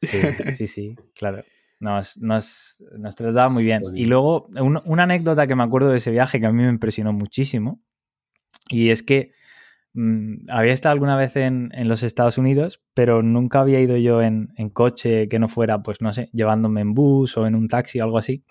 Sí, 0.00 0.20
sí, 0.52 0.66
sí, 0.66 0.96
claro. 1.14 1.38
Nos, 1.84 2.16
nos, 2.18 2.82
nos 2.98 3.14
trataba 3.14 3.48
muy 3.50 3.64
bien. 3.64 3.82
Y 3.94 4.06
luego, 4.06 4.46
un- 4.60 4.80
una 4.86 5.02
anécdota 5.02 5.46
que 5.46 5.54
me 5.54 5.62
acuerdo 5.62 5.90
de 5.90 5.98
ese 5.98 6.10
viaje 6.10 6.40
que 6.40 6.46
a 6.46 6.52
mí 6.52 6.62
me 6.62 6.70
impresionó 6.70 7.12
muchísimo. 7.12 7.82
Y 8.70 8.88
es 8.88 9.02
que 9.02 9.32
mm, 9.92 10.48
había 10.50 10.72
estado 10.72 10.94
alguna 10.94 11.16
vez 11.16 11.36
en, 11.36 11.70
en 11.74 11.88
los 11.88 12.02
Estados 12.02 12.38
Unidos, 12.38 12.82
pero 12.94 13.22
nunca 13.22 13.60
había 13.60 13.80
ido 13.80 13.96
yo 13.98 14.22
en, 14.22 14.48
en 14.56 14.70
coche 14.70 15.28
que 15.28 15.38
no 15.38 15.48
fuera, 15.48 15.82
pues 15.82 16.00
no 16.00 16.12
sé, 16.14 16.30
llevándome 16.32 16.80
en 16.80 16.94
bus 16.94 17.36
o 17.36 17.46
en 17.46 17.54
un 17.54 17.68
taxi 17.68 18.00
o 18.00 18.04
algo 18.04 18.16
así. 18.18 18.44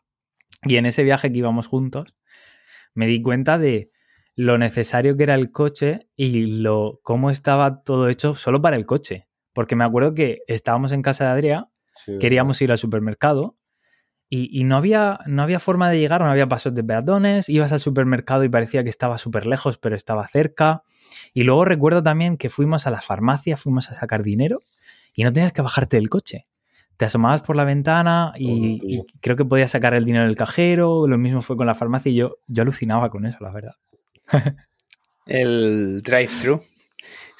Y 0.63 0.75
en 0.77 0.85
ese 0.85 1.03
viaje 1.03 1.31
que 1.31 1.39
íbamos 1.39 1.65
juntos, 1.67 2.15
me 2.93 3.07
di 3.07 3.21
cuenta 3.23 3.57
de 3.57 3.89
lo 4.35 4.57
necesario 4.59 5.17
que 5.17 5.23
era 5.23 5.35
el 5.35 5.51
coche 5.51 6.07
y 6.15 6.61
lo 6.61 6.99
cómo 7.03 7.31
estaba 7.31 7.81
todo 7.83 8.09
hecho 8.09 8.35
solo 8.35 8.61
para 8.61 8.75
el 8.75 8.85
coche. 8.85 9.27
Porque 9.53 9.75
me 9.75 9.83
acuerdo 9.83 10.13
que 10.13 10.39
estábamos 10.47 10.91
en 10.91 11.01
casa 11.01 11.25
de 11.25 11.31
Adrián, 11.31 11.65
Sí, 11.95 12.17
queríamos 12.19 12.61
ir 12.61 12.71
al 12.71 12.77
supermercado 12.77 13.57
y, 14.29 14.49
y 14.51 14.63
no, 14.63 14.77
había, 14.77 15.19
no 15.27 15.43
había 15.43 15.59
forma 15.59 15.89
de 15.91 15.99
llegar, 15.99 16.21
no 16.21 16.31
había 16.31 16.47
pasos 16.47 16.73
de 16.73 16.83
peatones, 16.83 17.49
ibas 17.49 17.71
al 17.71 17.79
supermercado 17.79 18.43
y 18.43 18.49
parecía 18.49 18.83
que 18.83 18.89
estaba 18.89 19.19
súper 19.19 19.45
lejos, 19.45 19.77
pero 19.77 19.95
estaba 19.95 20.27
cerca. 20.27 20.81
Y 21.35 21.43
luego 21.43 21.65
recuerdo 21.65 22.01
también 22.01 22.37
que 22.37 22.49
fuimos 22.49 22.87
a 22.87 22.91
la 22.91 22.99
farmacia, 22.99 23.57
fuimos 23.57 23.91
a 23.91 23.93
sacar 23.93 24.23
dinero 24.23 24.63
y 25.13 25.23
no 25.23 25.31
tenías 25.31 25.53
que 25.53 25.61
bajarte 25.61 25.97
del 25.97 26.09
coche. 26.09 26.47
Te 26.97 27.05
asomabas 27.05 27.41
por 27.41 27.55
la 27.55 27.63
ventana 27.63 28.31
Oh, 28.33 28.37
y 28.39 29.03
creo 29.19 29.35
que 29.35 29.45
podías 29.45 29.71
sacar 29.71 29.93
el 29.93 30.05
dinero 30.05 30.25
del 30.25 30.35
cajero, 30.35 31.07
lo 31.07 31.17
mismo 31.17 31.41
fue 31.41 31.55
con 31.55 31.67
la 31.67 31.75
farmacia 31.75 32.11
y 32.11 32.15
yo, 32.15 32.37
yo 32.47 32.63
alucinaba 32.63 33.09
con 33.11 33.25
eso, 33.25 33.37
la 33.39 33.51
verdad. 33.51 33.75
El 35.25 36.01
drive-thru. 36.01 36.59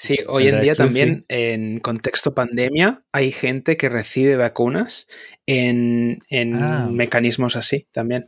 Sí, 0.04 0.18
hoy 0.28 0.48
en 0.48 0.60
día 0.60 0.74
también 0.74 1.24
en 1.28 1.80
contexto 1.80 2.34
pandemia 2.34 3.04
hay 3.12 3.30
gente 3.32 3.76
que 3.76 3.88
recibe 3.88 4.36
vacunas 4.36 5.06
en, 5.46 6.18
en 6.28 6.54
Ah. 6.62 6.88
mecanismos 6.90 7.56
así 7.56 7.86
también. 7.90 8.26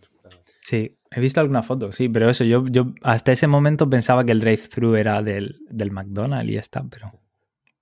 Sí, 0.60 0.96
he 1.10 1.20
visto 1.20 1.40
alguna 1.40 1.62
foto, 1.62 1.92
sí, 1.92 2.08
pero 2.08 2.30
eso, 2.30 2.44
yo, 2.44 2.64
yo 2.68 2.94
hasta 3.02 3.30
ese 3.32 3.46
momento 3.46 3.88
pensaba 3.90 4.24
que 4.24 4.32
el 4.32 4.40
drive-thru 4.40 4.96
era 4.96 5.22
del, 5.22 5.56
del 5.70 5.90
McDonald's 5.92 6.48
y 6.50 6.54
ya 6.54 6.60
está, 6.60 6.82
pero 6.90 7.12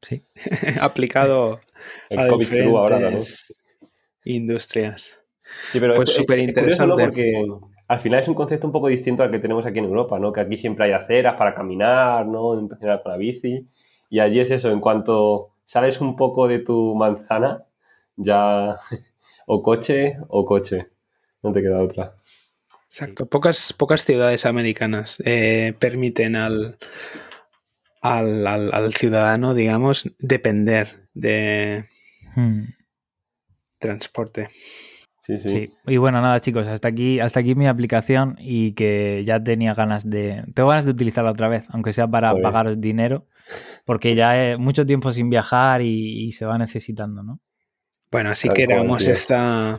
sí. 0.02 0.24
Aplicado 0.80 1.60
a 2.10 2.22
El 2.24 2.28
COVID 2.28 2.60
ahora 2.62 2.96
también. 2.96 3.20
diferentes 3.20 3.52
industrias. 4.24 5.20
Sí, 5.72 5.78
pero 5.80 5.94
Pues 5.94 6.08
es- 6.08 6.14
es- 6.14 6.20
súper 6.20 6.38
interesante. 6.40 7.04
Porque 7.04 7.32
al 7.88 8.00
final 8.00 8.20
es 8.20 8.28
un 8.28 8.34
concepto 8.34 8.66
un 8.66 8.72
poco 8.72 8.88
distinto 8.88 9.22
al 9.22 9.30
que 9.30 9.38
tenemos 9.38 9.64
aquí 9.66 9.78
en 9.78 9.84
Europa, 9.84 10.18
¿no? 10.18 10.32
Que 10.32 10.40
aquí 10.40 10.56
siempre 10.56 10.86
hay 10.86 10.92
aceras 10.92 11.34
para 11.36 11.54
caminar, 11.54 12.26
¿no? 12.26 12.58
Empezar 12.58 13.02
con 13.02 13.12
la 13.12 13.18
bici. 13.18 13.68
Y 14.14 14.20
allí 14.20 14.38
es 14.40 14.50
eso, 14.50 14.70
en 14.70 14.80
cuanto 14.80 15.50
sales 15.64 16.00
un 16.00 16.14
poco 16.16 16.46
de 16.48 16.60
tu 16.60 16.94
manzana, 16.94 17.64
ya 18.16 18.76
o 19.46 19.62
coche 19.62 20.16
o 20.28 20.44
coche. 20.44 20.78
No 21.42 21.52
te 21.52 21.62
queda 21.62 21.82
otra. 21.82 22.14
Exacto. 22.88 23.26
Pocas, 23.26 23.72
pocas 23.72 24.04
ciudades 24.04 24.46
americanas 24.46 25.20
eh, 25.24 25.74
permiten 25.80 26.36
al, 26.36 26.78
al, 28.00 28.46
al- 28.46 28.72
al 28.72 28.92
ciudadano, 28.94 29.54
digamos, 29.54 30.04
depender 30.18 31.08
de 31.14 31.86
Hmm. 32.36 32.64
transporte. 33.78 34.48
Sí, 35.24 35.38
sí. 35.38 35.48
Sí. 35.48 35.72
Y 35.86 35.96
bueno, 35.96 36.20
nada, 36.20 36.38
chicos, 36.40 36.66
hasta 36.66 36.88
aquí, 36.88 37.18
hasta 37.18 37.40
aquí 37.40 37.54
mi 37.54 37.66
aplicación 37.66 38.36
y 38.38 38.72
que 38.72 39.22
ya 39.24 39.42
tenía 39.42 39.72
ganas 39.72 40.08
de. 40.10 40.44
Tengo 40.54 40.68
ganas 40.68 40.84
de 40.84 40.90
utilizarla 40.90 41.30
otra 41.30 41.48
vez, 41.48 41.66
aunque 41.70 41.94
sea 41.94 42.06
para 42.06 42.28
Joder. 42.28 42.42
pagaros 42.42 42.78
dinero, 42.78 43.26
porque 43.86 44.14
ya 44.14 44.36
he 44.38 44.58
mucho 44.58 44.84
tiempo 44.84 45.14
sin 45.14 45.30
viajar 45.30 45.80
y, 45.80 46.26
y 46.26 46.32
se 46.32 46.44
va 46.44 46.58
necesitando, 46.58 47.22
¿no? 47.22 47.40
Bueno, 48.10 48.30
así 48.30 48.48
Tal 48.48 48.56
que 48.58 48.62
éramos 48.64 49.04
tío. 49.04 49.12
esta, 49.14 49.78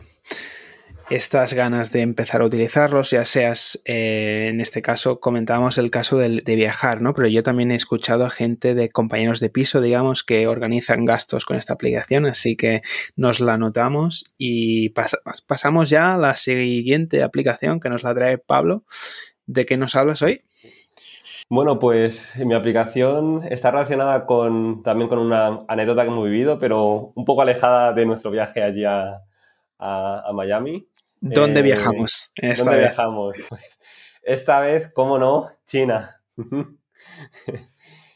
estas 1.08 1.54
ganas 1.54 1.92
de 1.92 2.00
empezar 2.00 2.42
a 2.42 2.46
utilizarlos, 2.46 3.10
ya 3.10 3.24
seas, 3.24 3.80
eh, 3.84 4.48
en 4.50 4.60
este 4.60 4.82
caso, 4.82 5.20
comentábamos 5.20 5.78
el 5.78 5.90
caso 5.90 6.18
del- 6.18 6.42
de, 6.42 6.56
viajar, 6.56 7.00
¿no? 7.00 7.14
Pero 7.14 7.28
yo 7.28 7.44
también 7.44 7.70
he 7.70 7.76
escuchado 7.76 8.24
a 8.24 8.30
gente 8.30 8.74
de 8.74 8.88
compañeros 8.90 9.38
de 9.38 9.48
piso, 9.48 9.80
digamos, 9.80 10.24
que 10.24 10.48
organizan 10.48 11.04
gastos 11.04 11.44
con 11.44 11.56
esta 11.56 11.74
aplicación, 11.74 12.26
así 12.26 12.56
que 12.56 12.82
nos 13.14 13.38
la 13.38 13.52
anotamos 13.54 14.24
y 14.36 14.92
pas- 14.94 15.16
pasamos 15.46 15.90
ya 15.90 16.14
a 16.14 16.18
la 16.18 16.34
siguiente 16.34 17.22
aplicación 17.22 17.78
que 17.78 17.88
nos 17.88 18.02
la 18.02 18.12
trae 18.14 18.38
Pablo. 18.38 18.82
¿De 19.46 19.64
qué 19.64 19.76
nos 19.76 19.94
hablas 19.94 20.22
hoy? 20.22 20.42
Bueno, 21.48 21.78
pues 21.78 22.34
mi 22.44 22.54
aplicación 22.54 23.42
está 23.48 23.70
relacionada 23.70 24.26
con, 24.26 24.82
también 24.82 25.08
con 25.08 25.20
una 25.20 25.60
anécdota 25.68 26.02
que 26.02 26.08
hemos 26.08 26.24
vivido, 26.24 26.58
pero 26.58 27.12
un 27.14 27.24
poco 27.24 27.42
alejada 27.42 27.92
de 27.92 28.06
nuestro 28.06 28.32
viaje 28.32 28.60
allí 28.64 28.84
a- 28.84 29.22
a 29.78 30.32
Miami. 30.34 30.88
¿Dónde 31.20 31.60
Eh, 31.60 31.62
viajamos 31.62 32.30
esta 32.36 32.70
¿Dónde 32.70 32.76
vez? 32.76 32.80
viajamos? 32.80 33.36
Pues, 33.48 33.80
esta 34.22 34.60
vez, 34.60 34.90
cómo 34.92 35.18
no, 35.18 35.50
China. 35.66 36.22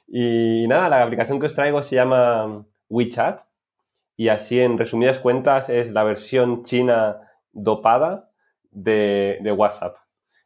y 0.08 0.66
nada, 0.68 0.88
la 0.88 1.02
aplicación 1.02 1.38
que 1.40 1.46
os 1.46 1.54
traigo 1.54 1.82
se 1.82 1.96
llama 1.96 2.66
WeChat 2.88 3.40
y 4.16 4.28
así 4.28 4.60
en 4.60 4.78
resumidas 4.78 5.18
cuentas 5.18 5.68
es 5.68 5.92
la 5.92 6.04
versión 6.04 6.64
china 6.64 7.20
dopada 7.52 8.30
de, 8.70 9.38
de 9.42 9.52
WhatsApp, 9.52 9.96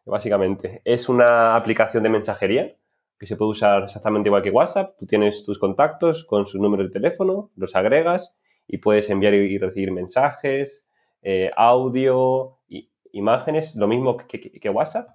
básicamente. 0.05 0.83
Es 0.85 1.09
una 1.09 1.57
aplicación 1.57 2.03
de 2.03 2.11
mensajería 2.11 2.77
que 3.19 3.27
se 3.27 3.37
puede 3.37 3.53
usar 3.53 3.85
exactamente 3.85 4.29
igual 4.29 4.43
que 4.43 4.51
WhatsApp. 4.51 4.97
Tú 4.99 5.07
tienes 5.07 5.45
tus 5.45 5.59
contactos 5.59 6.25
con 6.25 6.47
sus 6.47 6.61
números 6.61 6.87
de 6.87 6.93
teléfono, 6.93 7.51
los 7.57 7.75
agregas 7.77 8.35
y 8.67 8.79
puedes 8.79 9.11
enviar 9.11 9.35
y 9.35 9.59
recibir 9.59 9.93
mensajes, 9.93 10.84
eh, 11.25 11.51
audio, 11.57 12.59
i- 12.69 12.89
imágenes, 13.13 13.75
lo 13.75 13.89
mismo 13.89 14.17
que, 14.17 14.39
que- 14.41 14.61
que 14.61 14.71
WhatsApp. 14.71 15.09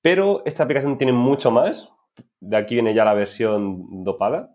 Pero 0.00 0.42
esta 0.44 0.62
aplicación 0.64 0.98
tiene 0.98 1.12
mucho 1.12 1.50
más. 1.50 1.88
De 2.40 2.56
aquí 2.56 2.74
viene 2.74 2.94
ya 2.94 3.04
la 3.04 3.14
versión 3.14 4.04
dopada. 4.04 4.54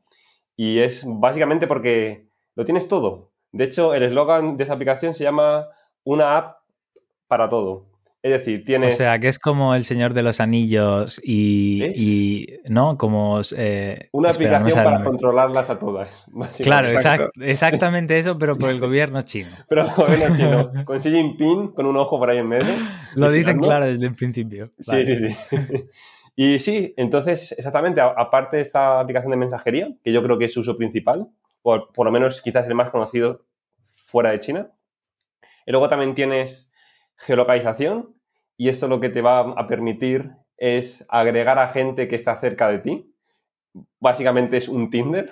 Y 0.56 0.80
es 0.80 1.04
básicamente 1.08 1.68
porque 1.68 2.30
lo 2.56 2.64
tienes 2.66 2.88
todo. 2.88 3.32
De 3.52 3.64
hecho, 3.66 3.94
el 3.94 4.04
eslogan 4.04 4.56
de 4.58 4.64
esa 4.64 4.74
aplicación 4.74 5.14
se 5.14 5.24
llama 5.24 5.68
una 6.04 6.38
app 6.38 6.58
para 7.28 7.50
todo. 7.50 7.88
Es 8.28 8.40
decir, 8.40 8.62
O 8.62 8.66
tienes... 8.66 8.98
sea, 8.98 9.20
que 9.20 9.28
es 9.28 9.40
como 9.40 9.74
el 9.76 9.84
Señor 9.84 10.14
de 10.14 10.24
los 10.24 10.40
Anillos 10.40 11.20
y. 11.24 11.84
Y 11.96 12.60
¿No? 12.66 12.98
Como. 12.98 13.40
eh, 13.56 14.10
una 14.12 14.32
espera, 14.32 14.58
aplicación 14.58 14.86
el 14.86 14.92
para 14.94 15.04
controlarlas 15.06 15.70
a 15.70 15.80
todas. 15.80 16.26
Claro, 16.64 16.88
exact- 16.88 17.32
exactamente 17.42 18.18
eso, 18.20 18.38
pero 18.38 18.56
por 18.56 18.70
el 18.70 18.80
gobierno 18.80 19.22
chino. 19.22 19.50
Pero 19.70 19.88
bueno, 19.96 20.36
chino, 20.36 20.72
con 20.86 20.98
Xi 21.00 21.10
Jinping, 21.12 21.70
con 21.70 21.86
un 21.86 21.98
ojo 21.98 22.20
por 22.20 22.30
ahí 22.30 22.40
en 22.40 22.48
medio. 22.48 22.74
Lo 23.16 23.32
dicen 23.32 23.60
claro 23.60 23.86
desde 23.86 24.06
el 24.08 24.16
principio. 24.16 24.72
Sí, 24.80 24.92
Vale. 24.92 25.06
sí, 25.06 25.16
sí. 25.16 25.36
Y 26.40 26.60
sí, 26.60 26.94
entonces, 26.98 27.54
exactamente, 27.58 28.00
aparte 28.00 28.58
de 28.58 28.62
esta 28.62 29.00
aplicación 29.00 29.32
de 29.32 29.38
mensajería, 29.38 29.90
que 30.04 30.14
yo 30.14 30.22
creo 30.22 30.38
que 30.38 30.46
es 30.46 30.54
su 30.54 30.60
uso 30.60 30.78
principal, 30.78 31.30
o 31.64 31.92
por 31.92 32.06
lo 32.06 32.12
menos 32.12 32.44
quizás 32.44 32.68
el 32.68 32.76
más 32.76 32.92
conocido 32.92 33.48
fuera 33.84 34.30
de 34.30 34.40
China, 34.40 34.72
y 35.66 35.72
luego 35.72 35.90
también 35.90 36.14
tienes 36.14 36.72
geolocalización, 37.16 38.14
y 38.58 38.70
esto 38.70 38.88
lo 38.88 39.00
que 39.00 39.10
te 39.10 39.22
va 39.22 39.40
a 39.40 39.68
permitir 39.68 40.32
es 40.58 41.06
agregar 41.10 41.60
a 41.60 41.68
gente 41.68 42.08
que 42.08 42.16
está 42.16 42.40
cerca 42.40 42.68
de 42.70 42.80
ti. 42.80 43.14
Básicamente 44.00 44.58
es 44.58 44.68
un 44.68 44.90
Tinder, 44.90 45.30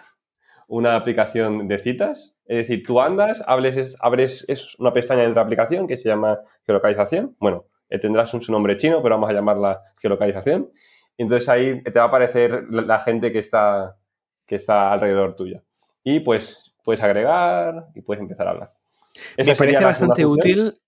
una 0.67 0.95
aplicación 0.95 1.67
de 1.67 1.77
citas. 1.79 2.35
Es 2.45 2.57
decir, 2.57 2.83
tú 2.85 3.01
andas, 3.01 3.43
hables, 3.47 3.77
es- 3.77 3.97
abres 4.01 4.45
es 4.47 4.77
una 4.79 4.93
pestaña 4.93 5.21
dentro 5.21 5.35
de 5.35 5.41
la 5.41 5.45
aplicación 5.45 5.87
que 5.87 5.97
se 5.97 6.09
llama 6.09 6.39
geolocalización. 6.65 7.35
Bueno, 7.39 7.65
eh, 7.89 7.97
tendrás 7.99 8.33
un 8.33 8.41
su 8.41 8.51
nombre 8.51 8.77
chino, 8.77 9.01
pero 9.01 9.15
vamos 9.15 9.29
a 9.29 9.33
llamarla 9.33 9.81
geolocalización. 9.99 10.71
Y 11.17 11.23
entonces 11.23 11.49
ahí 11.49 11.81
te 11.81 11.91
va 11.91 12.03
a 12.03 12.07
aparecer 12.07 12.65
la, 12.69 12.81
la 12.83 12.99
gente 12.99 13.31
que 13.31 13.39
está, 13.39 13.97
que 14.45 14.55
está 14.55 14.91
alrededor 14.91 15.35
tuya. 15.35 15.63
Y 16.03 16.19
pues 16.19 16.75
puedes 16.83 17.01
agregar 17.01 17.87
y 17.95 18.01
puedes 18.01 18.21
empezar 18.21 18.47
a 18.47 18.51
hablar. 18.51 18.73
Esa 19.37 19.51
Me 19.51 19.55
parece 19.57 19.77
bastante 19.85 20.21
útil 20.25 20.81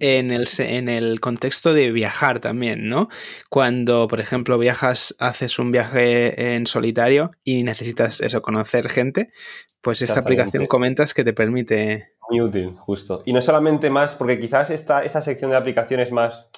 en 0.00 0.30
el, 0.30 0.48
en 0.58 0.88
el 0.88 1.20
contexto 1.20 1.72
de 1.72 1.92
viajar 1.92 2.40
también, 2.40 2.88
¿no? 2.88 3.08
Cuando, 3.48 4.08
por 4.08 4.18
ejemplo, 4.18 4.58
viajas, 4.58 5.14
haces 5.18 5.58
un 5.58 5.70
viaje 5.70 6.54
en 6.54 6.66
solitario 6.66 7.30
y 7.44 7.62
necesitas 7.62 8.20
eso, 8.20 8.42
conocer 8.42 8.88
gente, 8.88 9.30
pues 9.82 10.02
esta 10.02 10.20
aplicación 10.20 10.66
comentas 10.66 11.14
que 11.14 11.24
te 11.24 11.32
permite... 11.32 12.14
Muy 12.28 12.40
útil, 12.40 12.74
justo. 12.76 13.22
Y 13.26 13.32
no 13.32 13.40
solamente 13.42 13.90
más, 13.90 14.16
porque 14.16 14.40
quizás 14.40 14.70
esta, 14.70 15.04
esta 15.04 15.20
sección 15.20 15.50
de 15.50 15.56
aplicaciones 15.56 16.12
más 16.12 16.48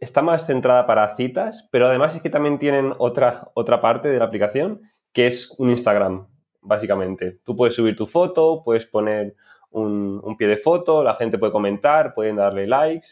está 0.00 0.22
más 0.22 0.46
centrada 0.46 0.86
para 0.86 1.16
citas, 1.16 1.68
pero 1.70 1.88
además 1.88 2.14
es 2.14 2.22
que 2.22 2.30
también 2.30 2.58
tienen 2.58 2.92
otra, 2.98 3.50
otra 3.54 3.80
parte 3.80 4.08
de 4.08 4.18
la 4.18 4.26
aplicación 4.26 4.82
que 5.12 5.26
es 5.26 5.54
un 5.58 5.70
Instagram, 5.70 6.28
básicamente. 6.60 7.40
Tú 7.44 7.56
puedes 7.56 7.74
subir 7.74 7.96
tu 7.96 8.06
foto, 8.06 8.62
puedes 8.64 8.86
poner 8.86 9.36
un, 9.72 10.36
pie 10.38 10.48
de 10.48 10.56
foto, 10.56 11.04
la 11.04 11.14
gente 11.14 11.38
puede 11.38 11.52
comentar, 11.52 12.14
pueden 12.14 12.36
darle 12.36 12.66
likes. 12.66 13.08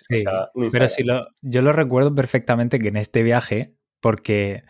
pero 0.72 0.88
si 0.88 1.04
lo, 1.04 1.26
yo 1.42 1.62
lo 1.62 1.72
recuerdo 1.72 2.14
perfectamente 2.14 2.78
que 2.78 2.88
en 2.88 2.96
este 2.96 3.22
viaje, 3.22 3.74
porque, 4.00 4.64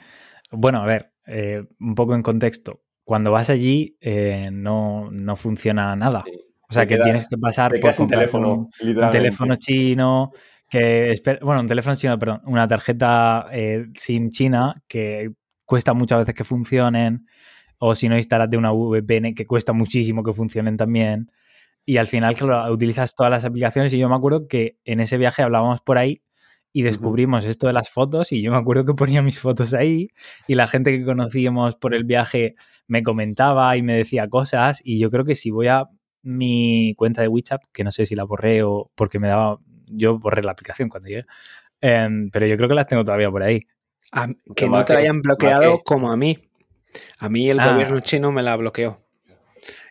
bueno, 0.51 0.83
a 0.83 0.87
ver, 0.87 1.13
eh, 1.27 1.65
un 1.79 1.95
poco 1.95 2.15
en 2.15 2.23
contexto, 2.23 2.83
cuando 3.05 3.31
vas 3.31 3.51
allí 3.51 3.97
eh, 4.01 4.51
no, 4.53 5.11
funciona 5.37 5.95
nada. 5.97 6.25
O 6.69 6.73
sea, 6.73 6.87
que 6.87 6.99
tienes 6.99 7.27
que 7.29 7.37
pasar 7.37 7.73
por 7.81 7.93
un 7.99 8.09
teléfono, 8.09 8.69
un, 8.81 9.11
teléfono 9.11 9.57
chino, 9.57 10.31
que 10.69 11.21
bueno, 11.43 11.63
un 11.63 11.67
teléfono 11.67 11.97
chino, 11.97 12.17
perdón, 12.19 12.43
una 12.47 12.69
tarjeta 12.69 13.49
eh, 13.51 13.87
SIM 13.95 14.31
china 14.31 14.81
que 14.87 15.33
cuesta 15.65 15.95
muchas 15.95 16.21
veces 16.21 16.35
que 16.35 16.45
funcionen, 16.45 17.27
o 17.79 17.95
si 17.95 18.09
no 18.09 18.17
instalas 18.17 18.49
de 18.49 18.57
una 18.57 18.71
VPN 18.71 19.35
que 19.35 19.47
cuesta 19.47 19.73
muchísimo 19.73 20.23
que 20.23 20.33
funcionen 20.33 20.77
también. 20.77 21.31
Y 21.85 21.97
al 21.97 22.07
final, 22.07 22.37
claro, 22.37 22.73
utilizas 22.73 23.15
todas 23.15 23.31
las 23.31 23.45
aplicaciones. 23.45 23.93
Y 23.93 23.99
yo 23.99 24.09
me 24.09 24.15
acuerdo 24.15 24.47
que 24.49 24.79
en 24.85 25.01
ese 25.01 25.17
viaje 25.19 25.43
hablábamos 25.43 25.81
por 25.81 25.99
ahí 25.99 26.23
y 26.73 26.83
descubrimos 26.83 27.45
esto 27.45 27.67
de 27.67 27.73
las 27.73 27.91
fotos. 27.91 28.33
Y 28.33 28.43
yo 28.43 28.51
me 28.53 28.59
acuerdo 28.59 28.85
que 28.85 28.95
ponía 28.95 29.23
mis 29.23 29.41
fotos 29.41 29.75
ahí 29.75 30.11
y 30.47 30.55
la 30.55 30.67
gente 30.67 30.97
que 30.97 31.05
conocíamos 31.05 31.77
por 31.77 31.95
el 31.95 32.05
viaje 32.05 32.55
me 32.87 33.03
comentaba 33.03 33.77
y 33.77 33.83
me 33.83 33.95
decía 33.95 34.29
cosas. 34.29 34.81
Y 34.85 34.99
yo 34.99 35.11
creo 35.11 35.25
que 35.25 35.35
si 35.35 35.51
voy 35.51 35.69
a 35.69 35.87
mi 36.23 36.95
cuenta 36.97 37.23
de 37.23 37.29
WeChat, 37.29 37.63
que 37.73 37.85
no 37.85 37.91
sé 37.91 38.07
si 38.07 38.15
la 38.15 38.25
borré 38.25 38.63
o 38.63 38.91
porque 38.95 39.19
me 39.19 39.29
daba. 39.29 39.59
Yo 39.93 40.19
borré 40.19 40.43
la 40.43 40.53
aplicación 40.53 40.89
cuando 40.89 41.09
llegué. 41.09 41.25
Em, 41.81 42.31
pero 42.31 42.47
yo 42.47 42.57
creo 42.57 42.69
que 42.69 42.75
las 42.75 42.87
tengo 42.87 43.05
todavía 43.05 43.31
por 43.31 43.43
ahí. 43.43 43.67
que 44.55 44.69
no 44.69 44.85
te 44.85 44.97
hayan 44.97 45.23
bloqueado 45.23 45.81
como 45.85 46.11
a 46.11 46.17
mí. 46.17 46.39
A 47.19 47.29
mí 47.29 47.49
el 47.49 47.61
ah. 47.61 47.73
gobierno 47.73 48.01
chino 48.01 48.33
me 48.33 48.43
la 48.43 48.57
bloqueó. 48.57 49.01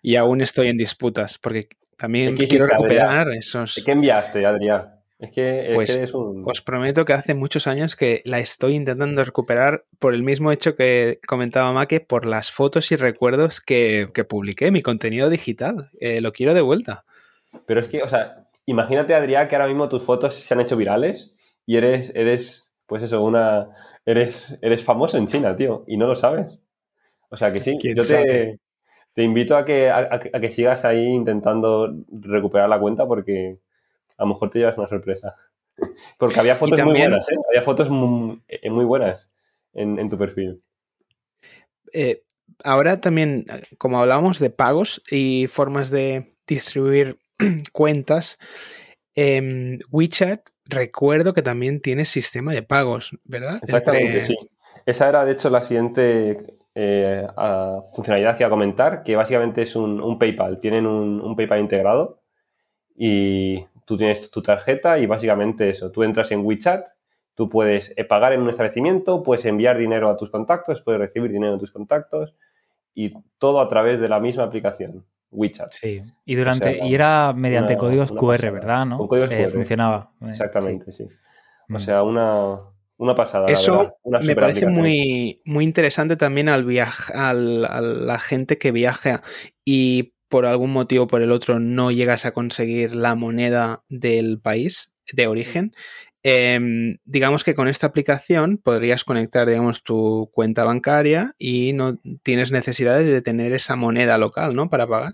Y 0.01 0.15
aún 0.15 0.41
estoy 0.41 0.69
en 0.69 0.77
disputas, 0.77 1.37
porque 1.37 1.67
también 1.97 2.35
quiero 2.35 2.67
recuperar 2.67 3.31
esos. 3.33 3.81
¿Qué 3.85 3.91
enviaste, 3.91 4.45
Adrián? 4.45 4.99
Es 5.19 5.31
que, 5.31 5.71
pues, 5.75 6.13
Os 6.13 6.61
prometo 6.61 7.03
que 7.03 7.11
hace 7.11 7.33
muchos 7.33 7.67
años 7.67 7.97
que 7.97 8.21
la 8.23 8.39
estoy 8.39 8.75
intentando 8.75 9.25
recuperar 9.25 9.83
por 9.99 10.13
el 10.13 10.23
mismo 10.23 10.53
hecho 10.53 10.77
que 10.77 11.19
comentaba 11.27 11.73
Make, 11.73 11.99
por 11.99 12.25
las 12.25 12.51
fotos 12.51 12.89
y 12.93 12.95
recuerdos 12.95 13.59
que, 13.59 14.09
publiqué, 14.29 14.71
mi 14.71 14.81
contenido 14.81 15.29
digital. 15.29 15.91
Eh, 15.99 16.21
lo 16.21 16.31
quiero 16.31 16.53
de 16.53 16.61
vuelta. 16.61 17.03
Pero 17.65 17.81
es 17.81 17.87
que, 17.87 18.01
o 18.01 18.07
sea, 18.07 18.47
imagínate, 18.65 19.13
Adrián, 19.13 19.49
que 19.49 19.57
ahora 19.57 19.67
mismo 19.67 19.89
tus 19.89 20.03
fotos 20.03 20.35
se 20.35 20.53
han 20.53 20.61
hecho 20.61 20.77
virales 20.77 21.33
y 21.65 21.75
eres, 21.75 22.13
eres, 22.15 22.71
pues 22.85 23.03
eso, 23.03 23.21
una. 23.21 23.71
Eres, 24.05 24.57
eres 24.61 24.83
famoso 24.85 25.17
en 25.17 25.27
China, 25.27 25.55
tío, 25.55 25.83
y 25.85 25.97
no 25.97 26.07
lo 26.07 26.15
sabes. 26.15 26.59
O 27.29 27.35
sea 27.35 27.51
que 27.51 27.61
sí, 27.61 27.77
yo 27.83 28.03
te, 28.03 28.57
te 29.13 29.23
invito 29.23 29.57
a 29.57 29.65
que, 29.65 29.89
a, 29.89 30.19
que 30.19 30.51
sigas 30.51 30.85
ahí 30.85 31.05
intentando 31.05 31.93
recuperar 32.09 32.69
la 32.69 32.79
cuenta 32.79 33.07
porque 33.07 33.59
a 34.17 34.23
lo 34.23 34.29
mejor 34.29 34.49
te 34.49 34.59
llevas 34.59 34.77
una 34.77 34.87
sorpresa. 34.87 35.35
Porque 36.17 36.39
había 36.39 36.55
fotos 36.55 36.83
muy 36.83 36.97
buenas, 36.97 37.29
¿eh? 37.29 37.35
Había 37.49 37.61
fotos 37.63 37.89
muy, 37.89 38.41
eh, 38.47 38.69
buenas 38.69 39.29
en, 39.73 40.09
tu 40.09 40.17
perfil. 40.17 40.61
Eh, 41.93 42.23
ahora 42.63 42.99
también, 42.99 43.45
como 43.77 43.99
hablábamos 43.99 44.39
de 44.39 44.49
pagos 44.49 45.01
y 45.09 45.47
formas 45.47 45.89
de 45.89 46.35
distribuir 46.47 47.17
cuentas, 47.71 48.37
em, 49.15 49.79
WeChat 49.91 50.49
recuerdo 50.65 51.33
que 51.33 51.41
también 51.41 51.81
tiene 51.81 52.05
sistema 52.05 52.53
de 52.53 52.61
pagos, 52.61 53.17
¿verdad? 53.23 53.59
Exactamente, 53.61 54.21
sí. 54.21 54.35
Esa 54.85 55.09
era, 55.09 55.25
de 55.25 55.31
hecho, 55.31 55.49
la 55.49 55.63
siguiente 55.63 56.58
eh, 56.81 57.27
funcionalidad 57.93 58.37
que 58.37 58.43
iba 58.43 58.47
a 58.47 58.49
comentar, 58.49 59.03
que 59.03 59.17
básicamente 59.17 59.63
es 59.63 59.75
un, 59.75 60.17
PayPal. 60.17 60.59
Tienen 60.59 60.85
un, 60.85 61.35
PayPal 61.35 61.59
integrado 61.59 62.21
y 62.95 63.65
tú 63.83 63.97
tienes 63.97 64.31
tu 64.31 64.41
tarjeta 64.41 64.97
y 64.97 65.05
básicamente 65.05 65.69
eso, 65.69 65.91
tú 65.91 66.03
entras 66.03 66.31
en 66.31 66.45
WeChat, 66.45 66.87
tú 67.35 67.49
puedes 67.49 67.93
eh, 67.97 68.05
pagar 68.05 68.31
en 68.31 68.41
un 68.41 68.49
establecimiento, 68.49 69.23
puedes 69.23 69.43
enviar 69.43 69.77
dinero 69.77 70.09
a 70.09 70.15
tus 70.15 70.29
contactos, 70.29 70.81
puedes 70.81 71.01
recibir 71.01 71.31
dinero 71.31 71.53
de 71.53 71.59
tus 71.59 71.71
contactos 71.71 72.33
y 72.93 73.13
todo 73.37 73.59
a 73.59 73.67
través 73.67 73.99
de 73.99 74.07
la 74.07 74.21
misma 74.21 74.45
aplicación. 74.45 75.05
WeChat. 75.31 75.73
Sí, 75.73 76.01
y 76.23 76.35
durante 76.35 76.79
y 76.81 76.95
era 76.95 77.33
mediante 77.33 77.75
códigos 77.75 78.09
QR, 78.13 78.51
¿verdad? 78.51 78.85
¿no? 78.85 78.97
Con 78.97 79.07
códigos 79.09 79.31
eh, 79.31 79.43
QR. 79.43 79.51
Funcionaba. 79.51 80.11
Exactamente, 80.21 80.93
sí. 80.93 81.03
O 81.69 81.73
mm. 81.73 81.79
sea, 81.79 82.03
una, 82.03 82.57
una 82.99 83.15
pasada. 83.15 83.47
Eso 83.47 83.95
me 84.03 84.35
parece 84.35 84.67
muy, 84.67 85.41
muy 85.45 85.63
interesante 85.63 86.17
también 86.17 86.49
al 86.49 86.65
viaje, 86.65 87.13
a 87.15 87.33
la 87.33 88.19
gente 88.19 88.57
que 88.57 88.73
viaja 88.73 89.23
y 89.63 90.13
por 90.27 90.45
algún 90.45 90.71
motivo 90.71 91.05
o 91.05 91.07
por 91.07 91.21
el 91.21 91.31
otro 91.31 91.59
no 91.59 91.91
llegas 91.91 92.25
a 92.25 92.33
conseguir 92.33 92.95
la 92.95 93.15
moneda 93.15 93.83
del 93.87 94.39
país 94.41 94.93
de 95.13 95.27
origen. 95.27 95.73
Em, 96.23 96.97
digamos 97.05 97.45
que 97.45 97.55
con 97.55 97.69
esta 97.69 97.87
aplicación 97.87 98.57
podrías 98.57 99.05
conectar, 99.05 99.47
digamos, 99.47 99.81
tu 99.81 100.29
cuenta 100.33 100.65
bancaria 100.65 101.33
y 101.37 101.71
no 101.71 101.97
tienes 102.21 102.51
necesidad 102.51 102.99
de 102.99 103.21
tener 103.21 103.53
esa 103.53 103.77
moneda 103.77 104.17
local, 104.17 104.53
¿no? 104.55 104.69
Para 104.69 104.85
pagar. 104.85 105.13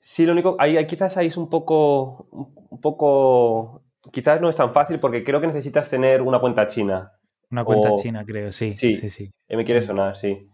Sí, 0.00 0.26
lo 0.26 0.32
único, 0.32 0.56
ahí, 0.58 0.86
quizás 0.86 1.16
ahí 1.16 1.28
es 1.28 1.38
un 1.38 1.48
poco, 1.48 2.28
un 2.30 2.80
poco 2.82 3.83
quizás 4.12 4.40
no 4.40 4.48
es 4.48 4.56
tan 4.56 4.72
fácil 4.72 4.98
porque 4.98 5.24
creo 5.24 5.40
que 5.40 5.46
necesitas 5.46 5.88
tener 5.88 6.22
una 6.22 6.38
cuenta 6.38 6.66
china. 6.66 7.12
Una 7.50 7.64
cuenta 7.64 7.94
china, 7.94 8.24
creo, 8.26 8.50
sí. 8.52 8.74
Sí, 8.76 8.96
sí, 8.96 9.10
sí. 9.10 9.30
Me 9.48 9.64
quiere 9.64 9.82
sonar, 9.82 10.16
sí. 10.16 10.48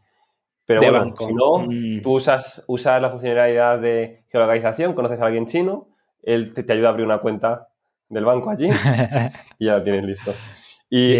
Pero 0.66 0.80
bueno, 0.82 1.14
si 1.18 1.34
no, 1.34 1.58
mm. 1.58 2.02
tú 2.02 2.12
usas, 2.12 2.64
usas 2.68 3.02
la 3.02 3.10
funcionalidad 3.10 3.80
de 3.80 4.24
geolocalización, 4.28 4.94
conoces 4.94 5.20
a 5.20 5.26
alguien 5.26 5.46
chino, 5.46 5.88
él 6.22 6.54
te, 6.54 6.70
ayuda 6.72 6.88
a 6.88 6.90
abrir 6.92 7.06
una 7.06 7.18
cuenta 7.18 7.68
del 8.08 8.24
banco 8.24 8.50
allí 8.50 8.68
y 9.58 9.66
ya 9.66 9.78
la 9.78 9.84
tienes 9.84 10.04
listo. 10.04 10.32
Y, 10.88 11.14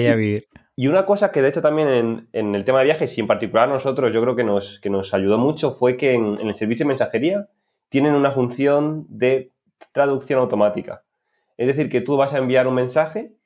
y, 0.76 0.88
una 0.88 1.04
cosa 1.04 1.32
que 1.32 1.42
de 1.42 1.48
hecho 1.48 1.62
también 1.62 2.28
en, 2.32 2.54
el 2.54 2.64
tema 2.64 2.78
de 2.80 2.86
viajes 2.86 3.16
y 3.16 3.20
en 3.20 3.26
particular 3.26 3.68
nosotros 3.68 4.12
yo 4.12 4.20
creo 4.22 4.36
que 4.36 4.44
nos, 4.44 4.78
que 4.80 4.90
nos 4.90 5.14
ayudó 5.14 5.38
mucho 5.38 5.72
fue 5.72 5.96
que 5.96 6.14
en 6.14 6.38
el 6.40 6.54
servicio 6.54 6.84
de 6.84 6.88
mensajería 6.88 7.48
tienen 7.88 8.14
una 8.14 8.30
función 8.30 9.06
de 9.08 9.52
traducción 9.92 10.40
automática. 10.40 11.02
Es 11.60 11.66
decir, 11.66 11.90
que 11.90 12.00
tú 12.00 12.16
vas 12.16 12.32
a 12.32 12.38
enviar 12.38 12.66
un 12.66 12.74
mensaje 12.74 13.36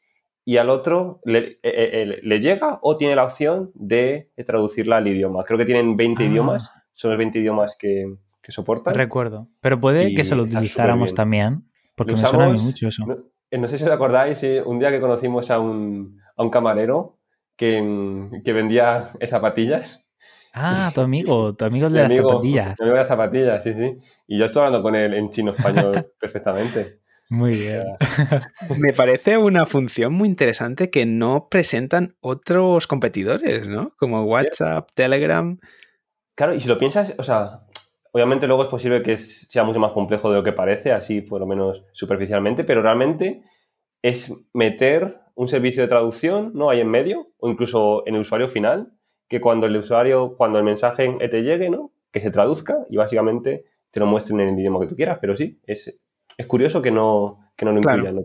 y 0.45 0.59
al 0.59 0.71
otro 0.71 1.21
le, 1.25 1.39
eh, 1.39 1.59
eh, 1.65 2.21
eh, 2.23 2.39
llega 2.39 2.79
o 2.81 2.97
tiene 2.97 3.17
la 3.17 3.25
opción 3.25 3.73
de 3.75 4.31
traducirla 4.47 4.99
al 4.99 5.09
idioma. 5.09 5.43
Creo 5.43 5.59
que 5.59 5.65
tienen 5.65 5.97
20 5.97 6.23
ah. 6.23 6.27
idiomas, 6.27 6.71
son 6.93 7.11
los 7.11 7.19
20 7.19 7.41
idiomas 7.41 7.77
que, 7.77 8.07
soportan. 8.47 8.95
Recuerdo. 8.95 9.49
Pero 9.61 9.81
puede 9.81 10.15
que 10.15 10.25
se 10.25 10.37
lo 10.37 10.45
utilizáramos 10.45 11.13
también, 11.13 11.69
porque 11.97 12.13
me 12.13 12.19
suena 12.19 12.51
mucho 12.51 12.87
eso. 12.87 13.05
No, 13.51 13.67
sé 13.67 13.79
si 13.79 13.85
os 13.85 13.91
acordáis, 13.91 14.47
un 14.65 14.79
día 14.79 14.93
que 14.93 15.01
conocimos 15.01 15.51
a 15.51 15.59
un, 15.59 16.21
camarero 16.53 17.19
que, 17.57 17.83
vendía 18.45 19.07
zapatillas. 19.29 20.09
Ah, 20.53 20.93
tu 20.95 21.01
amigo, 21.01 21.57
tu 21.57 21.65
amigo 21.65 21.91
de 21.91 22.01
las 22.01 22.13
zapatillas. 22.13 22.79
Mi 22.79 22.85
amigo 22.85 22.95
de 22.95 23.01
las 23.01 23.09
zapatillas, 23.09 23.65
sí, 23.65 23.75
sí. 23.75 23.99
Y 24.29 24.39
yo 24.39 24.45
estoy 24.45 24.61
hablando 24.61 24.85
con 24.85 24.95
él 24.95 25.15
en 25.15 25.31
chino 25.31 25.51
español 25.51 26.13
perfectamente. 26.21 27.03
Muy 27.31 27.53
bien. 27.53 27.83
Me 28.79 28.93
parece 28.93 29.39
una 29.39 29.67
función 29.67 30.13
muy 30.13 30.29
interesante 30.29 30.91
que 30.91 31.07
no 31.07 31.49
presentan 31.51 32.17
otros 32.21 32.87
competidores, 32.87 33.67
¿no? 33.67 33.91
Como 33.99 34.25
WhatsApp, 34.25 34.89
Telegram. 34.95 35.59
Claro, 36.35 36.55
y 36.55 36.61
si 36.61 36.69
lo 36.69 36.79
piensas, 36.79 37.15
o 37.17 37.23
sea, 37.23 37.67
obviamente 38.13 38.47
luego 38.47 38.65
es 38.65 38.69
posible 38.69 39.03
que 39.03 39.19
sea 39.19 39.65
mucho 39.65 39.81
más 39.81 39.93
complejo 39.93 40.31
de 40.31 40.37
lo 40.37 40.45
que 40.45 40.53
parece, 40.53 40.93
así 40.93 41.21
por 41.21 41.41
lo 41.41 41.47
menos 41.47 41.85
superficialmente, 41.93 42.65
pero 42.65 42.83
realmente 42.83 43.43
es 44.03 44.33
meter 44.53 45.21
un 45.35 45.49
servicio 45.49 45.83
de 45.83 45.89
traducción, 45.89 46.53
¿no? 46.55 46.71
Ahí 46.71 46.81
en 46.81 46.91
medio, 46.91 47.29
o 47.39 47.49
incluso 47.49 48.03
en 48.07 48.15
el 48.15 48.21
usuario 48.21 48.49
final, 48.49 48.93
que 49.29 49.41
cuando 49.41 49.67
el 49.67 49.77
usuario, 49.77 50.35
cuando 50.37 50.59
el 50.59 50.65
mensaje 50.65 51.11
te 51.29 51.43
llegue, 51.43 51.71
¿no? 51.71 51.93
Que 52.13 52.21
se 52.21 52.31
traduzca 52.31 52.85
y 52.91 52.97
básicamente 52.97 53.65
te 53.91 54.01
lo 54.01 54.07
muestren 54.07 54.41
en 54.41 54.51
el 54.51 54.59
idioma 54.59 54.81
que 54.81 54.89
tú 54.89 54.97
quieras, 54.97 55.19
pero 55.21 55.37
sí, 55.37 55.61
es 55.65 55.99
es 56.37 56.47
curioso 56.47 56.83
que 56.83 56.91
no, 56.91 57.51
que 57.57 57.65
no 57.65 57.73
lo 57.73 57.79
incluyan. 57.79 58.25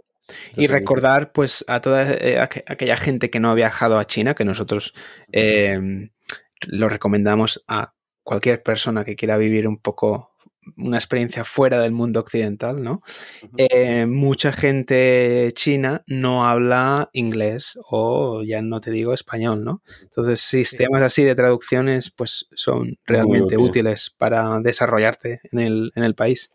Y 0.56 0.67
recordar 0.67 1.32
pues 1.32 1.65
a 1.67 1.82
toda 1.82 2.12
eh, 2.13 2.39
aquella 2.39 2.98
gente 2.98 3.30
que 3.30 3.39
no 3.39 3.50
ha 3.50 3.56
viajado 3.56 3.98
a 3.98 4.06
China, 4.06 4.36
que 4.36 4.45
nosotros 4.45 4.93
em, 5.32 6.10
lo 6.67 6.89
recomendamos 6.89 7.63
a 7.67 7.93
cualquier 8.24 8.62
persona 8.62 9.04
que 9.04 9.15
quiera 9.15 9.38
vivir 9.38 9.67
un 9.67 9.78
poco 9.78 10.36
una 10.78 10.98
experiencia 10.98 11.43
fuera 11.43 11.80
del 11.82 11.93
mundo 11.93 12.19
occidental, 12.19 12.84
¿no? 12.84 13.02
Eh, 13.58 14.06
mucha 14.06 14.52
gente 14.52 15.52
china 15.54 16.04
no 16.06 16.45
habla 16.45 17.10
inglés 17.13 17.80
o 17.89 18.43
ya 18.43 18.62
no 18.62 18.80
te 18.80 18.91
digo 18.91 19.13
español, 19.13 19.63
¿no? 19.63 19.82
Entonces, 20.04 20.41
sistemas 20.41 21.02
así 21.02 21.24
de 21.24 21.34
traducciones 21.34 22.12
pues 22.12 22.48
son 22.54 22.98
realmente 23.06 23.58
útiles 23.58 24.13
para 24.15 24.60
desarrollarte 24.60 25.41
en 25.52 25.60
el, 25.60 25.91
en 25.95 26.04
el 26.04 26.13
país. 26.13 26.52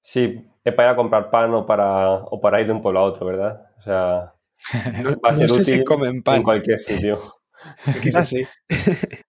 Sí, 0.00 0.46
es 0.64 0.74
para 0.74 0.88
ir 0.88 0.92
a 0.94 0.96
comprar 0.96 1.30
pan 1.30 1.52
o 1.54 1.66
para, 1.66 2.08
o 2.14 2.40
para 2.40 2.60
ir 2.60 2.66
de 2.66 2.72
un 2.72 2.82
pueblo 2.82 3.00
a 3.00 3.04
otro, 3.04 3.26
¿verdad? 3.26 3.66
O 3.78 3.82
sea, 3.82 4.34
va 5.24 5.30
a 5.30 5.34
ser 5.34 5.52
útil 5.52 5.84
en 6.26 6.42
cualquier 6.42 6.80
sitio. 6.80 7.18
Quizás 8.02 8.28
sí. 8.28 8.46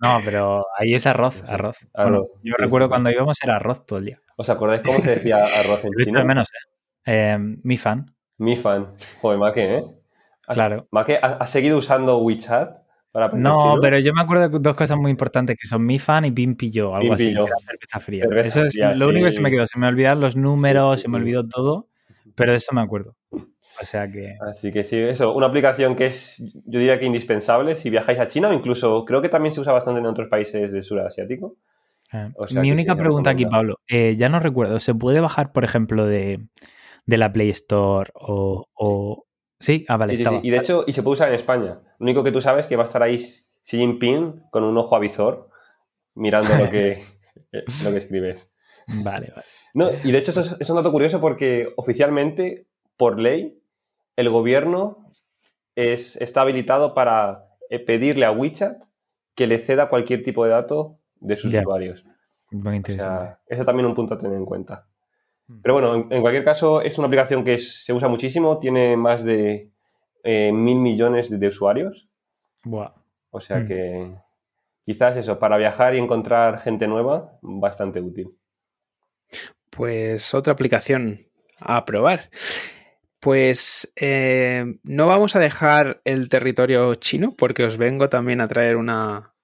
No, 0.00 0.20
pero 0.24 0.60
ahí 0.78 0.94
es 0.94 1.06
arroz, 1.08 1.42
arroz. 1.44 1.76
Arroz, 1.92 2.20
Bueno, 2.28 2.40
yo 2.44 2.54
sí, 2.56 2.62
recuerdo 2.62 2.86
sí. 2.86 2.90
cuando 2.90 3.10
íbamos 3.10 3.36
era 3.42 3.56
arroz 3.56 3.84
todo 3.84 3.98
el 3.98 4.04
día. 4.04 4.20
¿Os 4.36 4.48
acordáis 4.48 4.82
cómo 4.82 4.98
se 5.00 5.16
decía 5.16 5.38
arroz 5.38 5.84
en 5.84 5.90
chino? 6.04 6.24
menos, 6.24 6.46
¿eh? 6.46 7.32
Eh, 7.34 7.38
Mi 7.64 7.76
fan, 7.76 8.06
Mi 8.36 8.56
fan. 8.56 8.94
Joder, 9.20 9.38
Maque, 9.40 9.74
¿eh? 9.78 9.84
¿Has- 10.46 10.54
claro. 10.54 10.86
Maque, 10.92 11.18
¿has 11.20 11.40
has 11.40 11.50
seguido 11.50 11.76
usando 11.78 12.18
WeChat 12.18 12.78
para 13.26 13.36
No, 13.38 13.76
pero 13.80 13.98
yo 13.98 14.12
me 14.14 14.20
acuerdo 14.20 14.48
de 14.48 14.58
dos 14.60 14.76
cosas 14.76 14.96
muy 14.98 15.10
importantes 15.10 15.56
que 15.60 15.66
son 15.66 15.84
mi 15.84 15.98
fan 15.98 16.24
y 16.24 16.30
Pin 16.30 16.54
Pillo, 16.54 16.94
algo 16.94 17.12
así, 17.14 17.24
Pimpillo. 17.24 17.44
que 17.44 17.50
era 17.50 17.58
cerveza 17.58 18.00
fría. 18.00 18.24
Cerveza 18.24 18.48
eso 18.48 18.62
es 18.62 18.72
fría, 18.72 18.94
lo 18.94 19.08
único 19.08 19.26
que 19.26 19.32
se 19.32 19.40
me 19.40 19.50
quedó. 19.50 19.66
Se 19.66 19.78
me 19.78 19.86
olvidaron 19.86 20.20
los 20.20 20.36
números, 20.36 20.96
sí, 21.00 21.02
se 21.02 21.08
me 21.08 21.16
olvidó 21.18 21.46
todo, 21.46 21.88
pero 22.34 22.52
de 22.52 22.58
eso 22.58 22.72
me 22.74 22.80
acuerdo. 22.80 23.16
O 23.30 23.84
sea 23.84 24.10
que. 24.10 24.36
Así 24.40 24.72
que 24.72 24.82
sí, 24.84 24.96
eso, 24.98 25.34
una 25.34 25.46
aplicación 25.46 25.94
que 25.94 26.06
es, 26.06 26.42
yo 26.64 26.78
diría 26.80 26.98
que 26.98 27.06
indispensable 27.06 27.76
si 27.76 27.90
viajáis 27.90 28.18
a 28.18 28.28
China 28.28 28.48
o 28.48 28.52
incluso 28.52 29.04
creo 29.04 29.22
que 29.22 29.28
también 29.28 29.52
se 29.52 29.60
usa 29.60 29.72
bastante 29.72 30.00
en 30.00 30.06
otros 30.06 30.28
países 30.28 30.72
del 30.72 30.82
surasiático. 30.82 31.56
eh, 32.12 32.24
o 32.36 32.46
sea 32.48 32.60
Mi 32.62 32.72
única 32.72 32.94
sí, 32.94 33.00
pregunta 33.00 33.30
aquí. 33.30 33.46
Pablo, 33.46 33.76
eh, 33.88 34.16
ya 34.16 34.28
no 34.28 34.40
recuerdo, 34.40 34.80
¿se 34.80 34.94
puede 34.94 35.20
bajar, 35.20 35.52
por 35.52 35.64
ejemplo, 35.64 36.06
de, 36.06 36.40
de 37.06 37.16
la 37.16 37.32
Play 37.32 37.50
Store 37.50 38.10
o. 38.14 38.66
o- 38.74 39.24
Sí, 39.60 39.84
ah, 39.88 39.96
vale, 39.96 40.12
Sí, 40.12 40.16
sí, 40.18 40.22
estaba. 40.22 40.40
sí. 40.40 40.46
Y 40.46 40.50
de 40.50 40.56
hecho, 40.58 40.84
y 40.86 40.92
se 40.92 41.02
puede 41.02 41.14
usar 41.14 41.28
en 41.28 41.34
España. 41.34 41.80
Lo 41.98 42.04
único 42.04 42.22
que 42.24 42.32
tú 42.32 42.40
sabes 42.40 42.64
es 42.64 42.68
que 42.68 42.76
va 42.76 42.84
a 42.84 42.86
estar 42.86 43.02
ahí 43.02 43.18
Xi 43.18 43.46
Jinping 43.76 44.44
con 44.50 44.64
un 44.64 44.76
ojo 44.78 44.94
avizor 44.96 45.50
mirando 46.14 46.56
lo 46.56 46.70
que, 46.70 47.02
eh, 47.52 47.64
lo 47.84 47.90
que 47.90 47.96
escribes. 47.98 48.54
Vale, 48.86 49.30
vale. 49.34 49.46
No, 49.74 49.90
y 50.04 50.12
de 50.12 50.18
hecho 50.18 50.30
eso 50.30 50.40
es, 50.40 50.56
es 50.60 50.70
un 50.70 50.76
dato 50.76 50.90
curioso 50.92 51.20
porque 51.20 51.72
oficialmente, 51.76 52.66
por 52.96 53.18
ley, 53.20 53.60
el 54.16 54.30
gobierno 54.30 55.10
es, 55.76 56.16
está 56.16 56.40
habilitado 56.40 56.94
para 56.94 57.44
eh, 57.70 57.78
pedirle 57.78 58.24
a 58.24 58.32
WeChat 58.32 58.82
que 59.34 59.46
le 59.46 59.58
ceda 59.58 59.88
cualquier 59.88 60.22
tipo 60.22 60.44
de 60.44 60.50
dato 60.50 60.98
de 61.20 61.36
sus 61.36 61.52
Ya. 61.52 61.60
usuarios. 61.60 62.04
Muy 62.50 62.72
O 62.72 62.76
interesante. 62.76 63.24
sea, 63.26 63.40
eso 63.46 63.64
también 63.64 63.86
es 63.86 63.90
un 63.90 63.94
punto 63.94 64.14
a 64.14 64.18
tener 64.18 64.36
en 64.36 64.46
cuenta. 64.46 64.87
Mm. 65.48 65.60
Pero 65.62 65.74
bueno, 65.74 65.94
en, 65.96 66.12
en 66.12 66.20
cualquier 66.20 66.44
caso, 66.44 66.80
es 66.82 66.96
una 66.98 67.06
aplicación 67.08 67.44
que 67.44 67.54
es- 67.54 67.84
se 67.84 67.92
usa 67.92 68.08
muchísimo, 68.08 68.58
tiene 68.58 68.96
más 68.96 69.24
de 69.24 69.70
eh, 70.24 70.52
mil 70.52 70.78
millones 70.78 71.28
de, 71.30 71.38
de 71.38 71.48
usuarios. 71.48 72.08
Buah. 72.64 72.92
O 73.30 73.40
sea 73.40 73.58
Mm. 73.60 73.66
que 73.66 74.14
quizás 74.84 75.16
eso, 75.16 75.38
para 75.38 75.56
viajar 75.58 75.94
y 75.94 75.98
encontrar 75.98 76.58
gente 76.60 76.86
nueva, 76.88 77.38
bastante 77.42 78.00
útil. 78.00 78.34
Pues 79.70 80.34
otra 80.34 80.52
aplicación 80.52 81.20
a 81.60 81.84
probar. 81.84 82.30
Pues 83.20 83.92
eh, 83.96 84.64
no 84.84 85.06
vamos 85.08 85.34
a 85.36 85.40
dejar 85.40 86.00
el 86.04 86.28
territorio 86.28 86.94
chino 86.94 87.34
porque 87.36 87.64
os 87.64 87.76
vengo 87.76 88.08
también 88.08 88.40
a 88.40 88.48
traer 88.48 88.76
una 88.76 89.34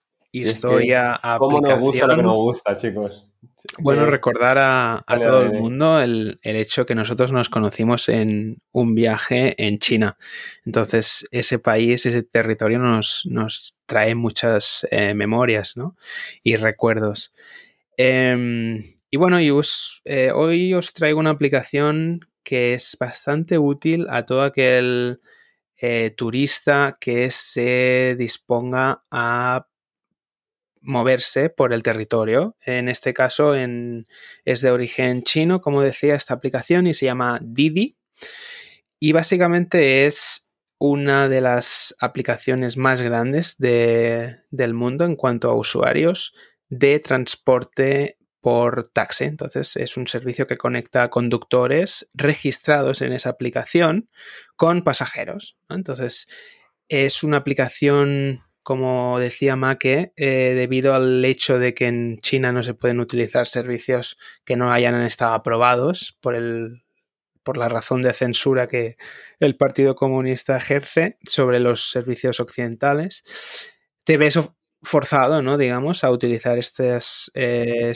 Si 0.40 0.40
es 0.40 0.44
que, 0.44 0.50
historia, 0.50 1.20
¿Cómo 1.38 1.60
nos 1.60 1.80
gusta 1.80 2.06
lo 2.06 2.14
que 2.16 2.20
aplicación. 2.20 2.22
nos 2.26 2.36
gusta, 2.36 2.76
chicos? 2.76 3.24
Bueno, 3.78 4.06
recordar 4.06 4.58
a, 4.58 5.04
todo 5.22 5.42
el 5.42 5.52
mundo 5.52 6.00
el, 6.00 6.38
el 6.42 6.56
hecho 6.56 6.84
que 6.86 6.94
nosotros 6.94 7.32
nos 7.32 7.48
conocimos 7.48 8.08
en 8.08 8.58
un 8.72 8.94
viaje 8.94 9.54
en 9.64 9.78
China. 9.78 10.18
Entonces, 10.66 11.26
ese 11.30 11.58
país, 11.58 12.04
ese 12.04 12.22
territorio 12.22 12.78
nos, 12.78 13.22
nos 13.26 13.78
trae 13.86 14.14
muchas 14.14 14.86
eh, 14.90 15.14
memorias 15.14 15.76
¿no? 15.76 15.96
y 16.42 16.56
recuerdos. 16.56 17.32
Em, 17.96 18.82
y 19.10 19.16
bueno, 19.16 19.40
y 19.40 19.50
os- 19.50 20.02
eh, 20.04 20.30
hoy 20.34 20.74
os 20.74 20.92
traigo 20.92 21.20
una 21.20 21.30
aplicación 21.30 22.28
que 22.42 22.74
es 22.74 22.96
bastante 22.98 23.58
útil 23.58 24.06
a 24.10 24.24
todo 24.26 24.42
aquel 24.42 25.20
eh, 25.76 26.12
turista 26.16 26.96
que 27.00 27.30
se 27.30 28.16
disponga 28.18 29.04
a 29.10 29.66
moverse 30.84 31.50
por 31.50 31.72
el 31.72 31.82
territorio. 31.82 32.56
En 32.64 32.88
este 32.88 33.12
caso 33.12 33.54
es 33.54 34.60
de 34.60 34.70
origen 34.70 35.22
chino, 35.22 35.60
como 35.60 35.82
decía, 35.82 36.14
esta 36.14 36.34
aplicación 36.34 36.86
y 36.86 36.94
se 36.94 37.06
llama 37.06 37.40
Didi. 37.42 37.96
Y 39.00 39.12
básicamente 39.12 40.06
es 40.06 40.50
una 40.78 41.28
de 41.28 41.40
las 41.40 41.94
aplicaciones 42.00 42.76
más 42.76 43.00
grandes 43.02 43.56
de- 43.58 44.36
del 44.50 44.74
mundo 44.74 45.04
en 45.04 45.14
cuanto 45.14 45.50
a 45.50 45.54
usuarios 45.54 46.34
de 46.68 46.98
transporte 47.00 48.18
por 48.40 48.88
taxi. 48.88 49.24
Entonces 49.24 49.76
es 49.76 49.96
un 49.96 50.06
servicio 50.06 50.46
que 50.46 50.58
conecta 50.58 51.08
conductores 51.08 52.10
registrados 52.12 53.00
en 53.00 53.12
esa 53.12 53.30
aplicación 53.30 54.10
con 54.56 54.84
pasajeros. 54.84 55.56
Entonces 55.70 56.26
es 56.88 57.22
una 57.22 57.38
aplicación, 57.38 58.40
como 58.64 59.20
decía 59.20 59.56
Make, 59.56 60.14
eh, 60.16 60.54
debido 60.56 60.94
al 60.94 61.24
hecho 61.24 61.58
de 61.58 61.74
que 61.74 61.86
en 61.86 62.18
China 62.18 62.50
no 62.50 62.62
se 62.62 62.74
pueden 62.74 62.98
utilizar 62.98 63.46
servicios 63.46 64.16
que 64.44 64.56
no 64.56 64.72
hayan 64.72 65.00
estado 65.02 65.34
aprobados 65.34 66.18
por 66.20 66.34
el 66.34 66.82
por 67.44 67.58
la 67.58 67.68
razón 67.68 68.00
de 68.00 68.14
censura 68.14 68.66
que 68.66 68.96
el 69.38 69.56
Partido 69.56 69.94
Comunista 69.94 70.56
ejerce 70.56 71.18
sobre 71.24 71.60
los 71.60 71.90
servicios 71.90 72.40
occidentales, 72.40 73.22
te 74.04 74.16
ves 74.16 74.38
forzado, 74.82 75.42
¿no? 75.42 75.58
Digamos, 75.58 76.04
a 76.04 76.10
utilizar 76.10 76.58
estas 76.58 77.30
eh, 77.34 77.92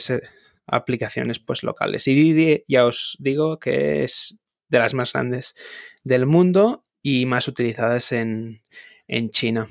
aplicaciones 0.67 1.39
pues, 1.39 1.63
locales. 1.63 2.07
Y 2.07 2.13
Didi, 2.13 2.63
ya 2.67 2.85
os 2.85 3.17
digo 3.19 3.57
que 3.57 4.03
es 4.03 4.37
de 4.69 4.79
las 4.79 4.93
más 4.93 5.13
grandes 5.13 5.55
del 6.03 6.27
mundo 6.27 6.83
y 7.01 7.25
más 7.25 7.47
utilizadas 7.47 8.11
en, 8.11 8.61
en 9.07 9.31
China. 9.31 9.67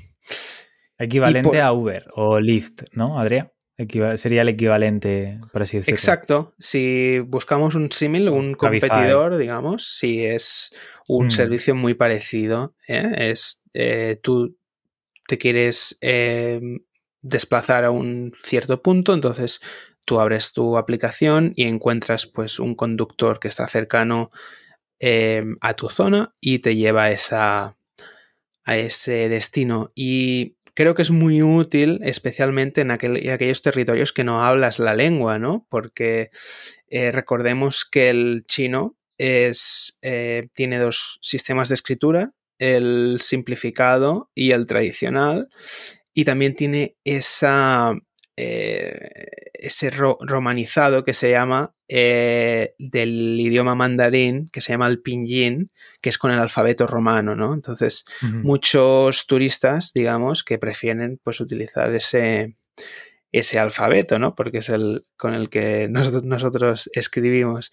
Equivalente 0.98 1.48
por- 1.48 1.58
a 1.58 1.72
Uber 1.72 2.06
o 2.14 2.40
Lyft, 2.40 2.82
¿no, 2.92 3.18
Adrián? 3.20 3.52
Sería 4.16 4.42
el 4.42 4.48
equivalente, 4.48 5.38
por 5.52 5.62
así 5.62 5.76
decirlo. 5.78 5.94
Exacto. 5.94 6.54
Si 6.58 7.20
buscamos 7.20 7.76
un 7.76 7.92
símil, 7.92 8.28
un 8.28 8.54
Cabify. 8.54 8.88
competidor, 8.88 9.36
digamos, 9.38 9.86
si 9.96 10.24
es 10.24 10.74
un 11.06 11.26
Mm. 11.26 11.30
servicio 11.30 11.74
muy 11.76 11.94
parecido, 11.94 12.74
¿eh? 12.88 13.08
es 13.30 13.62
eh, 13.74 14.18
tú 14.20 14.56
te 15.28 15.38
quieres 15.38 15.96
eh, 16.00 16.60
desplazar 17.22 17.84
a 17.84 17.92
un 17.92 18.32
cierto 18.42 18.82
punto, 18.82 19.14
entonces 19.14 19.60
tú 20.04 20.18
abres 20.18 20.52
tu 20.52 20.76
aplicación 20.76 21.52
y 21.54 21.64
encuentras 21.64 22.26
pues 22.26 22.58
un 22.58 22.74
conductor 22.74 23.38
que 23.38 23.46
está 23.48 23.68
cercano 23.68 24.32
eh, 24.98 25.44
a 25.60 25.74
tu 25.74 25.88
zona 25.88 26.34
y 26.40 26.58
te 26.58 26.74
lleva 26.74 27.04
a 27.04 27.10
esa 27.12 27.76
a 28.64 28.76
ese 28.76 29.28
destino 29.30 29.92
y 29.94 30.56
creo 30.78 30.94
que 30.94 31.02
es 31.02 31.10
muy 31.10 31.42
útil 31.42 31.98
especialmente 32.04 32.82
en 32.82 32.92
aquel- 32.92 33.28
aquellos 33.32 33.62
territorios 33.62 34.12
que 34.12 34.22
no 34.22 34.44
hablas 34.44 34.78
la 34.78 34.94
lengua, 34.94 35.36
¿no? 35.40 35.66
Porque 35.68 36.30
eh, 36.88 37.10
recordemos 37.10 37.84
que 37.84 38.10
el 38.10 38.44
chino 38.46 38.96
es, 39.18 39.98
eh, 40.02 40.46
tiene 40.54 40.78
dos 40.78 41.18
sistemas 41.20 41.68
de 41.68 41.74
escritura, 41.74 42.30
el 42.60 43.18
simplificado 43.20 44.30
y 44.36 44.52
el 44.52 44.66
tradicional, 44.66 45.48
y 46.14 46.22
también 46.24 46.54
tiene 46.54 46.96
esa, 47.02 47.94
eh, 48.36 49.47
ese 49.58 49.90
ro- 49.90 50.18
romanizado 50.20 51.04
que 51.04 51.12
se 51.14 51.30
llama 51.30 51.74
eh, 51.88 52.74
del 52.78 53.38
idioma 53.40 53.74
mandarín, 53.74 54.48
que 54.50 54.60
se 54.60 54.72
llama 54.72 54.86
el 54.86 55.00
pinyin, 55.00 55.70
que 56.00 56.08
es 56.10 56.18
con 56.18 56.30
el 56.30 56.38
alfabeto 56.38 56.86
romano, 56.86 57.34
¿no? 57.34 57.54
Entonces, 57.54 58.04
muchos 58.42 59.26
turistas, 59.26 59.92
digamos, 59.92 60.44
que 60.44 60.58
prefieren 60.58 61.18
pues 61.22 61.40
utilizar 61.40 61.94
ese, 61.94 62.56
ese 63.32 63.58
alfabeto, 63.58 64.18
¿no? 64.18 64.34
Porque 64.34 64.58
es 64.58 64.68
el 64.68 65.06
con 65.16 65.34
el 65.34 65.48
que 65.48 65.88
nosotros, 65.90 66.22
nosotros 66.24 66.90
escribimos. 66.94 67.70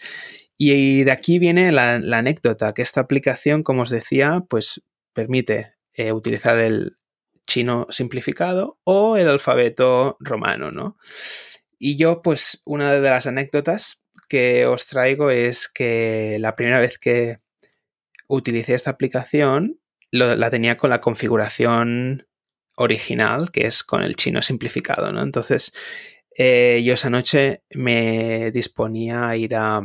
Y 0.58 1.04
de 1.04 1.12
aquí 1.12 1.38
viene 1.39 1.71
la, 1.71 2.00
la 2.00 2.19
anécdota, 2.19 2.74
que 2.74 2.82
esta 2.82 3.02
aplicación, 3.02 3.62
como 3.63 3.82
os 3.84 3.89
decía, 3.89 4.43
pues 4.50 4.82
permite 5.13 5.76
eh, 5.93 6.12
utilizar 6.13 6.58
el 6.60 6.98
chino 7.48 7.86
simplificado 7.89 8.80
o 8.86 9.17
el 9.17 9.30
alfabeto 9.30 10.17
romano, 10.19 10.71
¿no? 10.71 10.98
Y 11.79 11.97
yo, 11.97 12.21
pues, 12.21 12.61
una 12.65 12.93
de 12.93 13.01
las 13.01 13.27
anécdotas 13.27 14.05
que 14.29 14.65
os 14.65 14.88
traigo 14.88 15.29
es 15.29 15.67
que 15.69 16.38
la 16.39 16.55
primera 16.55 16.79
vez 16.79 16.97
que 16.97 17.39
utilicé 18.27 18.73
esta 18.73 18.91
aplicación, 18.91 19.79
la 20.11 20.49
tenía 20.49 20.77
con 20.77 20.89
la 20.89 21.01
configuración 21.01 22.27
original, 22.77 23.51
que 23.51 23.67
es 23.67 23.83
con 23.83 24.03
el 24.03 24.15
chino 24.15 24.41
simplificado, 24.41 25.11
¿no? 25.11 25.21
Entonces, 25.21 25.71
eh, 26.38 26.81
yo 26.85 26.93
esa 26.93 27.09
noche 27.09 27.63
me 27.71 28.51
disponía 28.51 29.29
a 29.29 29.38
ir 29.38 29.55
a, 29.55 29.81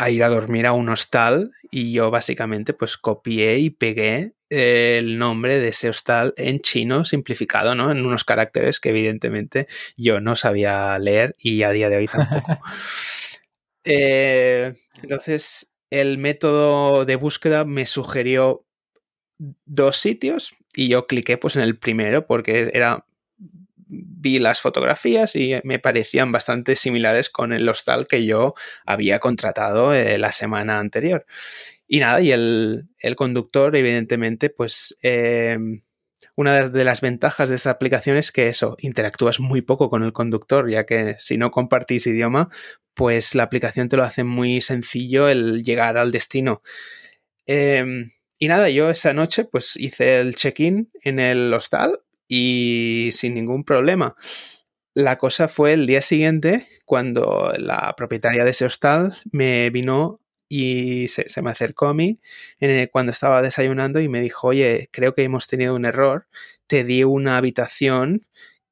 a 0.00 0.08
ir 0.08 0.24
a 0.24 0.30
dormir 0.30 0.66
a 0.66 0.72
un 0.72 0.88
hostal 0.88 1.52
y 1.70 1.92
yo 1.92 2.10
básicamente 2.10 2.72
pues 2.72 2.96
copié 2.96 3.58
y 3.58 3.68
pegué 3.68 4.32
eh, 4.48 4.96
el 4.98 5.18
nombre 5.18 5.58
de 5.58 5.68
ese 5.68 5.90
hostal 5.90 6.32
en 6.38 6.60
chino 6.60 7.04
simplificado, 7.04 7.74
¿no? 7.74 7.92
En 7.92 8.06
unos 8.06 8.24
caracteres 8.24 8.80
que 8.80 8.88
evidentemente 8.88 9.68
yo 9.98 10.18
no 10.20 10.36
sabía 10.36 10.98
leer 10.98 11.36
y 11.38 11.64
a 11.64 11.70
día 11.70 11.90
de 11.90 11.96
hoy 11.98 12.06
tampoco. 12.08 12.58
Eh, 13.82 14.74
entonces, 15.02 15.74
el 15.88 16.18
método 16.18 17.06
de 17.06 17.16
búsqueda 17.16 17.64
me 17.64 17.86
sugirió 17.86 18.66
dos 19.64 19.96
sitios 19.96 20.52
y 20.74 20.88
yo 20.88 21.06
cliqué 21.06 21.38
pues 21.38 21.56
en 21.56 21.62
el 21.62 21.78
primero 21.78 22.26
porque 22.26 22.70
era 22.74 23.06
vi 23.90 24.38
las 24.38 24.60
fotografías 24.60 25.34
y 25.34 25.54
me 25.64 25.78
parecían 25.78 26.32
bastante 26.32 26.76
similares 26.76 27.28
con 27.28 27.52
el 27.52 27.68
hostal 27.68 28.06
que 28.06 28.24
yo 28.24 28.54
había 28.86 29.18
contratado 29.18 29.92
eh, 29.92 30.16
la 30.18 30.32
semana 30.32 30.78
anterior. 30.78 31.26
Y 31.88 31.98
nada, 31.98 32.20
y 32.20 32.30
el, 32.30 32.86
conductor, 33.16 33.74
evidentemente, 33.74 34.48
pues 34.48 34.96
eh, 35.02 35.58
una 36.36 36.68
de 36.68 36.84
las 36.84 37.00
ventajas 37.00 37.50
de 37.50 37.56
esta 37.56 37.70
aplicación 37.70 38.16
es 38.16 38.30
que 38.30 38.48
eso, 38.48 38.76
interactúas 38.78 39.40
muy 39.40 39.62
poco 39.62 39.90
con 39.90 40.04
el 40.04 40.12
conductor, 40.12 40.70
ya 40.70 40.86
que 40.86 41.16
si 41.18 41.36
no 41.36 41.50
compartís 41.50 42.06
idioma, 42.06 42.48
pues 42.94 43.34
la 43.34 43.42
aplicación 43.42 43.88
te 43.88 43.96
lo 43.96 44.04
hace 44.04 44.22
muy 44.24 44.60
sencillo 44.60 45.28
el 45.28 45.64
llegar 45.64 45.98
al 45.98 46.12
destino. 46.12 46.62
Em, 47.46 48.12
y 48.38 48.48
nada, 48.48 48.70
yo 48.70 48.88
esa 48.90 49.12
noche 49.12 49.44
pues 49.44 49.76
hice 49.76 50.20
el 50.20 50.36
check-in 50.36 50.90
en 51.02 51.18
el 51.18 51.52
hostal 51.52 52.00
y 52.30 53.10
sin 53.12 53.34
ningún 53.34 53.64
problema. 53.64 54.14
La 54.94 55.18
cosa 55.18 55.48
fue 55.48 55.72
el 55.72 55.86
día 55.86 56.00
siguiente 56.00 56.68
cuando 56.84 57.52
la 57.58 57.94
propietaria 57.96 58.44
de 58.44 58.50
ese 58.50 58.64
hostal 58.64 59.16
me 59.32 59.68
vino 59.70 60.20
y 60.48 61.08
se, 61.08 61.26
me 61.42 61.50
acercó 61.50 61.88
a 61.88 61.94
mí 61.94 62.20
cuando 62.92 63.10
estaba 63.10 63.42
desayunando 63.42 64.00
y 64.00 64.08
me 64.08 64.20
dijo, 64.20 64.48
oye, 64.48 64.88
creo 64.92 65.12
que 65.12 65.24
hemos 65.24 65.48
tenido 65.48 65.74
un 65.74 65.84
error, 65.84 66.28
te 66.68 66.84
di 66.84 67.02
una 67.02 67.36
habitación 67.36 68.26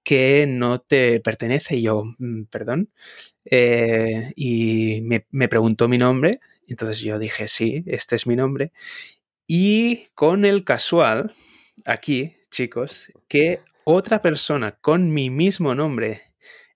que 0.05 0.47
no 0.49 0.81
te 0.81 1.21
pertenece. 1.21 1.77
Y 1.77 1.83
yo, 1.83 2.05
mm, 2.19 2.45
perdón. 2.45 2.91
Eh, 3.45 4.33
y 4.37 5.01
me, 5.03 5.27
me 5.31 5.49
preguntó 5.49 5.89
mi 5.89 5.99
nombre. 5.99 6.41
Entonces 6.69 7.01
yo 7.01 7.19
dije, 7.19 7.49
sí, 7.49 7.85
este 7.87 8.17
es 8.17 8.27
mi 8.27 8.37
nombre. 8.37 8.73
Y 9.47 10.07
con 10.15 10.45
el 10.45 10.65
casual, 10.65 11.33
aquí, 11.85 12.38
chicos, 12.51 13.13
que 13.29 13.61
otra 13.85 14.21
persona 14.21 14.73
con 14.73 15.13
mi 15.13 15.31
mismo 15.31 15.75
nombre 15.75 16.23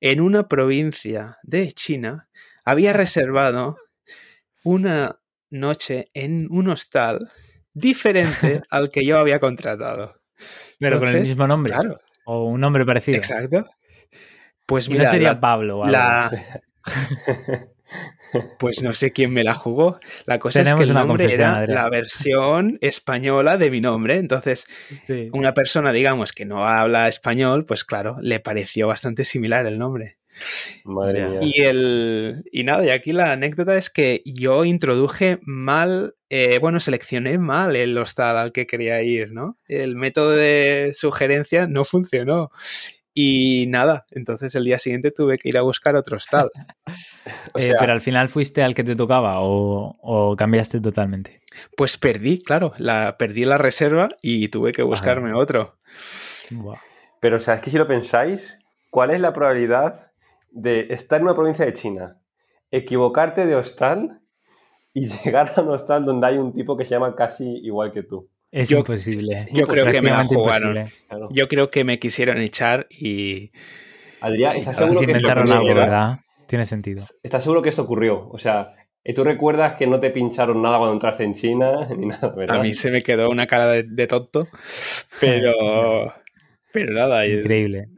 en 0.00 0.20
una 0.20 0.48
provincia 0.48 1.38
de 1.42 1.72
China 1.72 2.28
había 2.64 2.92
reservado 2.92 3.76
una 4.64 5.20
noche 5.50 6.06
en 6.14 6.48
un 6.50 6.68
hostal 6.70 7.30
diferente 7.72 8.62
al 8.70 8.90
que 8.90 9.04
yo 9.04 9.18
había 9.18 9.38
contratado. 9.38 10.20
Pero 10.78 10.98
con 10.98 11.08
el 11.08 11.20
mismo 11.20 11.46
nombre. 11.46 11.72
Claro. 11.72 11.96
O 12.24 12.46
un 12.46 12.61
nombre 12.61 12.85
parecido. 12.85 13.16
Exacto. 13.16 13.64
Pues 14.66 14.88
mira, 14.88 15.11
sería 15.11 15.38
Pablo. 15.40 15.85
La, 15.87 16.30
Pues 18.59 18.83
no 18.83 18.94
sé 18.94 19.12
quién 19.12 19.33
me 19.33 19.44
la 19.44 19.55
jugó. 19.55 20.00
La 20.24 20.38
cosa 20.38 20.62
es 20.62 20.72
que 20.72 20.85
el 20.85 20.94
nombre 20.94 21.33
era 21.33 21.66
la 21.66 21.88
versión 21.90 22.78
española 22.81 23.59
de 23.59 23.70
mi 23.70 23.81
nombre. 23.81 24.16
Entonces, 24.16 24.66
una 25.33 25.52
persona, 25.55 25.92
digamos, 25.92 26.33
que 26.33 26.44
no 26.44 26.66
habla 26.66 27.09
español, 27.09 27.64
pues 27.64 27.85
claro, 27.85 28.16
le 28.20 28.40
pareció 28.40 28.88
bastante 28.88 29.24
similar 29.24 29.66
el 29.66 29.78
nombre. 29.78 30.18
Madre 30.85 31.28
mía. 31.28 31.38
Y, 31.42 31.61
el, 31.62 32.42
y 32.50 32.64
nada, 32.64 32.85
y 32.85 32.90
aquí 32.90 33.12
la 33.12 33.33
anécdota 33.33 33.76
es 33.76 33.90
que 33.90 34.22
yo 34.24 34.64
introduje 34.64 35.38
mal, 35.42 36.14
eh, 36.31 36.59
bueno, 36.59 36.81
seleccioné 36.81 37.38
mal 37.38 37.76
el 37.76 37.96
hostal 37.98 38.37
al 38.38 38.52
que 38.52 38.66
quería 38.66 39.02
ir, 39.02 39.33
¿no? 39.33 39.59
El 39.68 39.94
método 39.96 40.31
de 40.31 40.92
sugerencia 40.94 41.66
no 41.66 41.85
funcionó. 41.85 42.50
Y 43.14 43.66
nada, 43.68 44.07
entonces 44.11 44.55
el 44.55 44.64
día 44.64 44.79
siguiente 44.79 45.11
tuve 45.11 45.37
que 45.37 45.48
ir 45.51 45.59
a 45.59 45.62
buscar 45.62 45.96
otro 45.96 46.16
hostal. 46.16 46.51
Eh, 47.55 47.75
pero 47.79 47.92
al 47.92 48.01
final 48.01 48.29
fuiste 48.29 48.62
al 48.62 48.75
que 48.75 48.83
te 48.83 48.96
tocaba 48.96 49.37
o, 49.40 50.35
cambiaste 50.37 50.81
totalmente. 50.81 51.40
Pues 51.77 51.96
perdí, 51.98 52.42
claro, 52.42 52.72
la, 52.79 53.16
perdí 53.18 53.44
la 53.44 53.59
reserva 53.59 54.09
y 54.22 54.48
tuve 54.48 54.72
que 54.72 54.83
buscarme 54.83 55.35
otro. 55.35 55.77
Pero, 57.20 57.37
o 57.37 57.40
sea, 57.40 57.55
es 57.55 57.61
que 57.61 57.70
si 57.70 57.79
lo 57.79 57.87
pensáis, 57.87 58.59
¿cuál 58.90 59.11
es 59.11 59.20
la 59.20 59.33
probabilidad 59.33 60.12
de 60.51 60.88
estar 60.90 61.20
en 61.20 61.27
una 61.27 61.35
provincia 61.35 61.64
de 61.64 61.72
China, 61.72 62.20
equivocarte 62.70 63.46
de 63.46 63.55
hostal 63.55 64.20
y 64.92 65.07
llegar 65.25 65.53
a 65.57 65.61
un 65.61 65.70
hostal 65.70 66.05
donde 66.05 66.27
hay 66.27 66.38
un 66.38 66.53
tipo 66.53 66.77
que 66.77 66.85
se 66.85 66.94
llama 66.94 67.14
casi 67.14 67.59
igual 67.62 67.92
que 67.92 68.03
tú? 68.03 68.29
Es 68.52 68.70
imposible. 68.70 69.46
Yo 69.52 69.66
creo 69.66 69.90
que 69.90 70.02
me 70.02 70.10
la 70.10 70.24
jugaron. 70.26 70.86
Yo 71.30 71.48
creo 71.48 71.70
que 71.70 71.84
me 71.84 71.98
quisieron 71.98 72.38
echar 72.40 72.86
y. 72.90 73.50
Adrián, 74.20 74.56
¿estás 74.56 74.76
seguro 74.76 75.00
que 75.00 75.06
inventaron 75.06 75.50
algo, 75.50 75.74
¿verdad? 75.74 76.20
Tiene 76.46 76.66
sentido. 76.66 77.02
¿Estás 77.22 77.42
seguro 77.42 77.62
que 77.62 77.70
esto 77.70 77.82
ocurrió? 77.82 78.28
O 78.30 78.38
sea, 78.38 78.74
¿tú 79.14 79.24
recuerdas 79.24 79.74
que 79.74 79.86
no 79.86 79.98
te 79.98 80.10
pincharon 80.10 80.60
nada 80.60 80.76
cuando 80.76 80.92
entraste 80.92 81.24
en 81.24 81.34
China? 81.34 81.88
Ni 81.96 82.06
nada, 82.06 82.28
¿verdad? 82.28 82.58
A 82.58 82.62
mí 82.62 82.74
se 82.74 82.90
me 82.90 83.02
quedó 83.02 83.30
una 83.30 83.46
cara 83.46 83.68
de, 83.68 84.06
tonto, 84.06 84.46
pero. 85.20 86.14
pero 86.72 86.92
nada. 86.92 87.26
Increíble. 87.26 87.88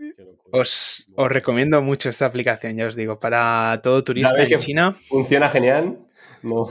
Os, 0.52 1.08
os, 1.16 1.28
recomiendo 1.28 1.82
mucho 1.82 2.10
esta 2.10 2.26
aplicación, 2.26 2.76
ya 2.76 2.86
os 2.86 2.94
digo, 2.94 3.18
para 3.18 3.80
todo 3.82 4.04
turista 4.04 4.40
en 4.40 4.58
China. 4.58 4.94
Funciona 5.08 5.50
genial. 5.50 5.98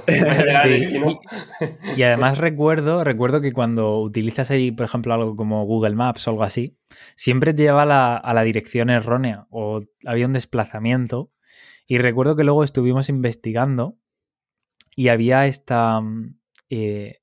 Y, 1.98 2.04
además 2.04 2.38
recuerdo, 2.38 3.04
recuerdo 3.04 3.42
que 3.42 3.52
cuando 3.52 4.00
utilizas 4.00 4.52
ahí, 4.52 4.72
por 4.72 4.86
ejemplo, 4.86 5.14
algo 5.14 5.36
como 5.36 5.66
Google 5.66 5.96
Maps 5.96 6.28
o 6.28 6.32
algo 6.32 6.44
así, 6.44 6.78
siempre 7.16 7.54
te 7.54 7.64
lleva 7.64 7.84
a 8.18 8.34
la 8.34 8.44
dirección 8.44 8.90
errónea 8.90 9.48
o 9.50 9.82
había 10.06 10.28
un 10.28 10.34
desplazamiento. 10.34 11.32
Y 11.86 11.98
recuerdo 11.98 12.36
que 12.36 12.44
luego 12.44 12.64
estuvimos 12.64 13.10
investigando 13.10 13.98
y 14.96 15.10
había 15.10 15.46
esta... 15.46 16.00
Mm, 16.02 16.38
eh, 16.70 17.20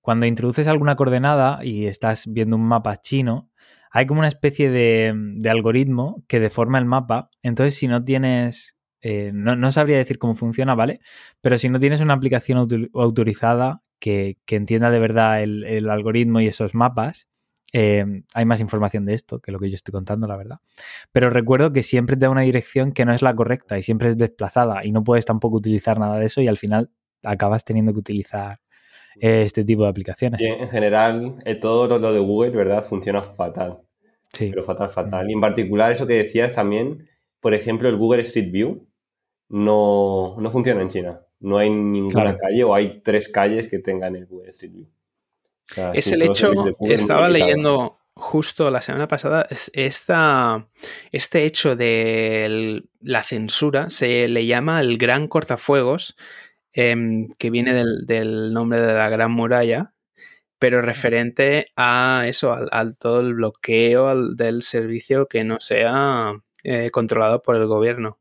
cuando 0.00 0.26
introduces 0.26 0.68
alguna 0.68 0.94
coordenada 0.94 1.58
y 1.64 1.86
estás 1.86 2.32
viendo 2.32 2.54
un 2.54 2.62
mapa 2.62 2.96
chino, 2.96 3.50
hay 3.90 4.06
como 4.06 4.20
una 4.20 4.28
especie 4.28 4.70
de, 4.70 5.12
de 5.16 5.50
algoritmo 5.50 6.22
que 6.28 6.38
deforma 6.38 6.78
el 6.78 6.84
mapa. 6.84 7.30
Entonces, 7.42 7.74
si 7.74 7.88
no 7.88 8.04
tienes 8.04 8.75
eh, 9.02 9.30
no, 9.32 9.70
sabría 9.72 9.98
decir 9.98 10.18
cómo 10.18 10.34
funciona, 10.34 10.74
¿vale? 10.74 11.00
Pero 11.40 11.58
si 11.58 11.68
no 11.68 11.78
tienes 11.78 12.00
una 12.00 12.14
aplicación 12.14 12.68
autorizada 12.94 13.80
que, 13.98 14.38
entienda 14.48 14.90
de 14.90 14.98
verdad 14.98 15.42
el, 15.42 15.88
algoritmo 15.90 16.40
y 16.40 16.46
esos 16.46 16.74
mapas, 16.74 17.28
eh, 17.72 18.04
hay 18.32 18.44
más 18.46 18.60
información 18.60 19.04
de 19.04 19.14
esto 19.14 19.40
que 19.40 19.52
lo 19.52 19.58
que 19.58 19.68
yo 19.68 19.74
estoy 19.74 19.92
contando, 19.92 20.26
la 20.26 20.36
verdad. 20.36 20.58
Pero 21.12 21.30
recuerdo 21.30 21.72
que 21.72 21.82
siempre 21.82 22.16
te 22.16 22.24
da 22.24 22.30
una 22.30 22.42
dirección 22.42 22.92
que 22.92 23.04
no 23.04 23.12
es 23.12 23.22
la 23.22 23.34
correcta 23.34 23.78
y 23.78 23.82
siempre 23.82 24.08
es 24.08 24.16
desplazada 24.16 24.84
y 24.84 24.92
no 24.92 25.04
puedes 25.04 25.24
tampoco 25.24 25.56
utilizar 25.56 25.98
nada 25.98 26.18
de 26.18 26.26
eso 26.26 26.40
y 26.40 26.48
al 26.48 26.56
final 26.56 26.90
acabas 27.22 27.64
teniendo 27.64 27.92
que 27.92 27.98
utilizar 27.98 28.58
eh, 29.20 29.42
este 29.42 29.64
tipo 29.64 29.82
de 29.82 29.88
aplicaciones. 29.88 30.40
en 30.40 30.68
general, 30.68 31.36
todo 31.60 31.98
lo 31.98 32.12
de 32.12 32.20
Google, 32.20 32.50
¿verdad? 32.50 32.84
Funciona 32.84 33.22
fatal. 33.22 33.80
Sí. 34.32 34.50
Pero 34.50 34.62
fatal, 34.62 34.90
fatal. 34.90 35.30
Y 35.30 35.34
en 35.34 35.40
particular, 35.40 35.92
eso 35.92 36.06
que 36.06 36.14
decías 36.14 36.54
también, 36.54 37.08
por 37.46 37.54
ejemplo, 37.54 37.88
el 37.88 37.94
Google 37.94 38.22
Street 38.22 38.50
View, 38.50 38.88
no, 39.50 40.34
funciona 40.50 40.82
en 40.82 40.88
China. 40.88 41.20
No 41.38 41.58
hay 41.58 41.70
ninguna 41.70 42.36
calle 42.36 42.64
o 42.64 42.74
hay 42.74 43.02
tres 43.04 43.28
calles 43.28 43.68
que 43.68 43.78
tengan 43.78 44.16
el 44.16 44.26
Google 44.26 44.50
Street 44.50 44.72
View. 44.72 44.88
es 45.94 46.10
el 46.10 46.22
hecho, 46.22 46.50
estaba 46.80 47.28
leyendo 47.28 48.00
justo 48.16 48.68
la 48.68 48.80
semana 48.80 49.06
pasada, 49.06 49.46
esta, 49.74 50.66
este 51.12 51.44
hecho 51.44 51.76
de 51.76 52.82
la 53.00 53.22
censura 53.22 53.90
se 53.90 54.26
le 54.26 54.44
llama 54.44 54.80
el 54.80 54.98
gran 54.98 55.28
cortafuegos, 55.28 56.16
em, 56.72 57.28
que 57.38 57.50
viene 57.50 57.74
del, 57.74 58.52
nombre 58.52 58.80
de 58.80 58.92
la 58.92 59.08
gran 59.08 59.30
muralla, 59.30 59.94
pero 60.58 60.82
referente 60.82 61.68
a 61.76 62.24
eso, 62.26 62.52
al, 62.72 62.98
todo 62.98 63.20
el 63.20 63.34
bloqueo 63.34 64.34
del 64.34 64.62
servicio 64.62 65.28
que 65.28 65.44
no 65.44 65.60
sea 65.60 66.42
eh, 66.64 66.90
controlado 66.90 67.42
por 67.42 67.56
el 67.56 67.66
gobierno. 67.66 68.18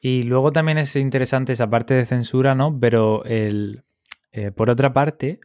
Y 0.00 0.24
luego 0.24 0.52
también 0.52 0.78
es 0.78 0.94
interesante 0.96 1.52
esa 1.52 1.68
parte 1.68 1.94
de 1.94 2.06
censura, 2.06 2.54
¿no? 2.54 2.78
Pero 2.78 3.24
el, 3.24 3.84
eh, 4.32 4.50
por 4.50 4.70
otra 4.70 4.92
parte, 4.92 5.40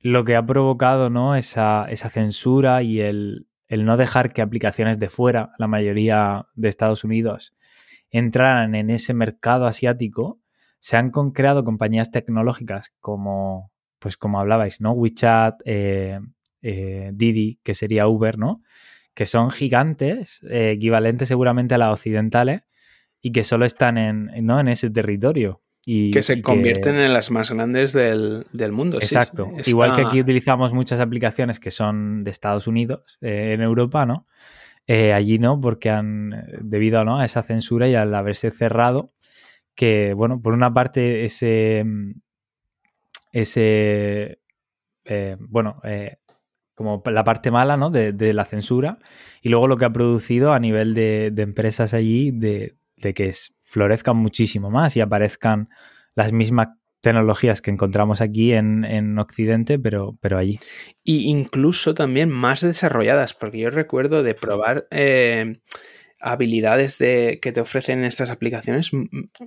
lo 0.00 0.24
que 0.24 0.36
ha 0.36 0.44
provocado, 0.44 1.10
¿no? 1.10 1.36
Esa, 1.36 1.86
esa 1.88 2.08
censura 2.08 2.82
y 2.82 3.00
el, 3.00 3.46
el, 3.68 3.84
no 3.84 3.96
dejar 3.96 4.32
que 4.32 4.42
aplicaciones 4.42 4.98
de 4.98 5.08
fuera, 5.08 5.52
la 5.58 5.68
mayoría 5.68 6.48
de 6.54 6.68
Estados 6.68 7.04
Unidos, 7.04 7.54
entraran 8.10 8.74
en 8.74 8.90
ese 8.90 9.14
mercado 9.14 9.66
asiático, 9.66 10.40
se 10.78 10.96
han 10.96 11.10
creado 11.10 11.62
compañías 11.62 12.10
tecnológicas 12.10 12.92
como, 13.00 13.70
pues 13.98 14.16
como 14.16 14.40
hablabais, 14.40 14.80
¿no? 14.80 14.92
WeChat, 14.92 15.62
eh, 15.64 16.18
eh, 16.60 17.10
Didi, 17.14 17.60
que 17.62 17.74
sería 17.74 18.08
Uber, 18.08 18.38
¿no? 18.38 18.62
Que 19.14 19.26
son 19.26 19.50
gigantes, 19.50 20.40
equivalentes 20.48 21.28
seguramente 21.28 21.74
a 21.74 21.78
las 21.78 21.92
occidentales, 21.92 22.62
y 23.22 23.30
que 23.30 23.44
solo 23.44 23.64
están 23.64 23.96
en, 23.98 24.30
¿no? 24.44 24.58
en 24.60 24.68
ese 24.68 24.90
territorio. 24.90 25.62
Y, 25.84 26.10
que 26.12 26.22
se 26.22 26.42
convierten 26.42 26.96
en 26.96 27.12
las 27.12 27.30
más 27.30 27.50
grandes 27.50 27.92
del, 27.92 28.44
mundo. 28.70 28.98
Exacto. 28.98 29.50
Igual 29.64 29.96
que 29.96 30.02
aquí 30.02 30.20
utilizamos 30.20 30.72
muchas 30.72 31.00
aplicaciones 31.00 31.58
que 31.58 31.72
son 31.72 32.22
de 32.22 32.30
Estados 32.30 32.66
Unidos, 32.66 33.18
eh, 33.20 33.52
en 33.54 33.62
Europa, 33.62 34.06
¿no? 34.06 34.26
Eh, 34.86 35.12
allí 35.12 35.38
no, 35.38 35.60
porque 35.60 35.90
han, 35.90 36.46
debido 36.60 37.04
¿no? 37.04 37.18
a 37.18 37.24
esa 37.24 37.42
censura 37.42 37.88
y 37.88 37.94
al 37.94 38.14
haberse 38.14 38.50
cerrado, 38.50 39.12
que, 39.74 40.12
bueno, 40.14 40.40
por 40.40 40.52
una 40.52 40.72
parte 40.72 41.24
ese, 41.24 41.84
ese, 43.32 44.40
eh, 45.04 45.36
bueno, 45.40 45.80
como 46.74 47.02
la 47.06 47.24
parte 47.24 47.50
mala 47.50 47.76
¿no? 47.76 47.90
de, 47.90 48.32
la 48.32 48.44
censura 48.44 48.98
y 49.42 49.48
luego 49.48 49.68
lo 49.68 49.76
que 49.76 49.84
ha 49.84 49.92
producido 49.92 50.52
a 50.52 50.58
nivel 50.60 50.94
de, 50.94 51.32
empresas 51.36 51.94
allí 51.94 52.30
de, 52.30 52.76
que 52.96 53.32
florezcan 53.60 54.16
muchísimo 54.16 54.70
más 54.70 54.96
y 54.96 55.00
aparezcan 55.00 55.68
las 56.14 56.32
mismas 56.32 56.68
tecnologías 57.00 57.60
que 57.60 57.70
encontramos 57.70 58.20
aquí 58.20 58.52
en, 58.52 59.18
Occidente, 59.18 59.78
pero, 59.78 60.16
pero 60.20 60.38
allí. 60.38 60.58
Y 61.02 61.28
incluso 61.28 61.94
también 61.94 62.30
más 62.30 62.60
desarrolladas, 62.60 63.34
porque 63.34 63.58
yo 63.58 63.70
recuerdo 63.70 64.22
de 64.22 64.34
probar 64.34 64.86
eh, 64.90 65.60
habilidades 66.22 66.98
de, 66.98 67.40
que 67.42 67.52
te 67.52 67.60
ofrecen 67.60 68.04
estas 68.04 68.30
aplicaciones 68.30 68.90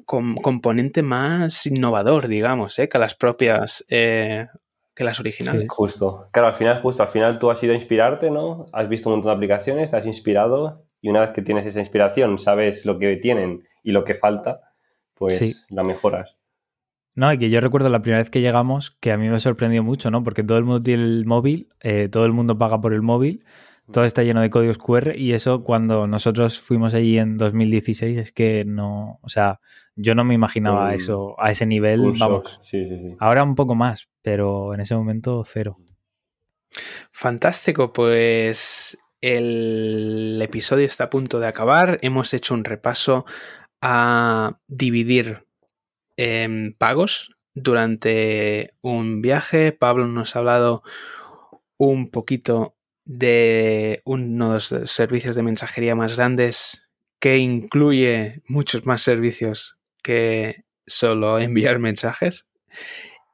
con 0.06 0.36
componente 0.36 1.02
más 1.02 1.66
innovador, 1.66 2.28
digamos, 2.28 2.78
eh, 2.78 2.90
que 2.90 3.00
las 3.00 3.16
propias, 3.16 3.86
eh, 3.90 4.48
que 4.96 5.04
las 5.04 5.20
originales. 5.20 5.68
justo. 5.70 6.28
Claro, 6.32 6.48
al 6.48 6.56
final, 6.56 6.82
justo, 6.82 7.04
al 7.04 7.10
final 7.10 7.38
tú 7.38 7.52
has 7.52 7.62
ido 7.62 7.74
a 7.74 7.76
inspirarte, 7.76 8.32
¿no? 8.32 8.66
Has 8.72 8.88
visto 8.88 9.10
un 9.10 9.16
montón 9.16 9.32
de 9.32 9.36
aplicaciones, 9.36 9.94
has 9.94 10.06
inspirado 10.06 10.86
y 11.02 11.10
una 11.10 11.22
vez 11.22 11.32
que 11.32 11.42
tienes 11.42 11.66
esa 11.66 11.82
inspiración, 11.82 12.40
sabes 12.40 12.86
lo 12.86 12.98
que 12.98 13.18
tienen 13.18 13.68
y 13.84 13.92
lo 13.92 14.04
que 14.06 14.16
falta, 14.16 14.62
pues 15.14 15.66
la 15.70 15.84
mejoras. 15.84 16.38
No, 17.14 17.32
y 17.32 17.38
que 17.38 17.50
yo 17.50 17.62
recuerdo 17.62 17.90
la 17.90 18.02
primera 18.02 18.20
vez 18.20 18.30
que 18.30 18.42
llegamos, 18.42 18.92
que 19.00 19.12
a 19.12 19.18
mí 19.18 19.30
me 19.30 19.40
sorprendió 19.40 19.84
mucho, 19.84 20.12
¿no? 20.12 20.24
Porque 20.24 20.44
todo 20.44 20.58
el 20.58 20.66
mundo 20.66 20.84
tiene 20.84 21.04
el 21.04 21.26
móvil, 21.26 21.70
eh, 21.82 22.10
todo 22.10 22.26
el 22.26 22.34
mundo 22.34 22.58
paga 22.58 22.82
por 22.82 22.94
el 22.94 23.02
móvil, 23.02 23.46
todo 23.92 24.04
está 24.04 24.24
lleno 24.24 24.42
de 24.42 24.50
códigos 24.50 24.78
QR 24.78 25.16
y 25.16 25.34
eso 25.34 25.64
cuando 25.64 26.08
nosotros 26.08 26.60
fuimos 26.60 26.94
allí 26.94 27.18
en 27.18 27.38
2016 27.38 28.18
es 28.18 28.32
que 28.32 28.66
no, 28.66 29.20
o 29.22 29.30
sea, 29.30 29.60
yo 29.96 30.16
no 30.16 30.24
me 30.24 30.34
imaginaba 30.34 30.94
eso 30.94 31.36
a 31.40 31.52
ese 31.52 31.66
nivel, 31.66 32.14
vamos. 32.20 32.60
Sí, 32.62 32.86
sí, 32.86 32.98
sí. 32.98 33.16
Ahora 33.20 33.44
un 33.44 33.56
poco 33.56 33.76
más, 33.76 34.10
pero 34.22 34.74
en 34.74 34.82
ese 34.82 34.96
momento 34.96 35.44
cero. 35.46 35.78
Fantástico, 37.12 37.94
pues 37.94 38.98
el 39.22 40.40
episodio 40.42 40.86
está 40.86 41.06
a 41.06 41.10
punto 41.10 41.40
de 41.40 41.48
acabar. 41.48 41.98
Hemos 42.02 42.34
hecho 42.34 42.54
un 42.54 42.64
repaso 42.64 43.26
a 43.82 44.60
dividir 44.68 45.46
pagos 46.78 47.36
durante 47.54 48.74
un 48.82 49.22
viaje. 49.22 49.72
Pablo 49.72 50.08
nos 50.08 50.36
ha 50.36 50.40
hablado 50.40 50.84
un 51.78 52.10
poquito 52.10 52.75
de 53.06 54.02
unos 54.04 54.76
servicios 54.86 55.36
de 55.36 55.44
mensajería 55.44 55.96
más 55.96 56.16
grandes 56.16 56.90
que 57.20 57.38
incluye 57.38 58.42
muchos 58.48 58.86
más 58.86 59.02
servicios 59.02 59.78
que 60.04 60.66
solo 60.86 61.40
enviar 61.40 61.80
mensajes. 61.80 62.48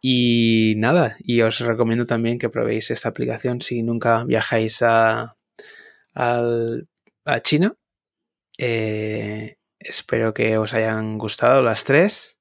Y 0.02 0.74
nada, 0.78 1.16
y 1.20 1.42
os 1.42 1.60
recomiendo 1.60 2.06
también 2.06 2.40
que 2.40 2.50
probéis 2.50 2.90
esta 2.92 3.10
aplicación 3.10 3.62
si 3.62 3.84
nunca 3.84 4.24
viajáis 4.26 4.82
a, 4.82 5.36
a 6.14 7.40
China. 7.42 7.76
Eh, 8.58 9.58
espero 9.80 10.34
que 10.34 10.58
os 10.58 10.74
hayan 10.74 11.18
gustado 11.18 11.62
las 11.62 11.84
tres. 11.84 12.38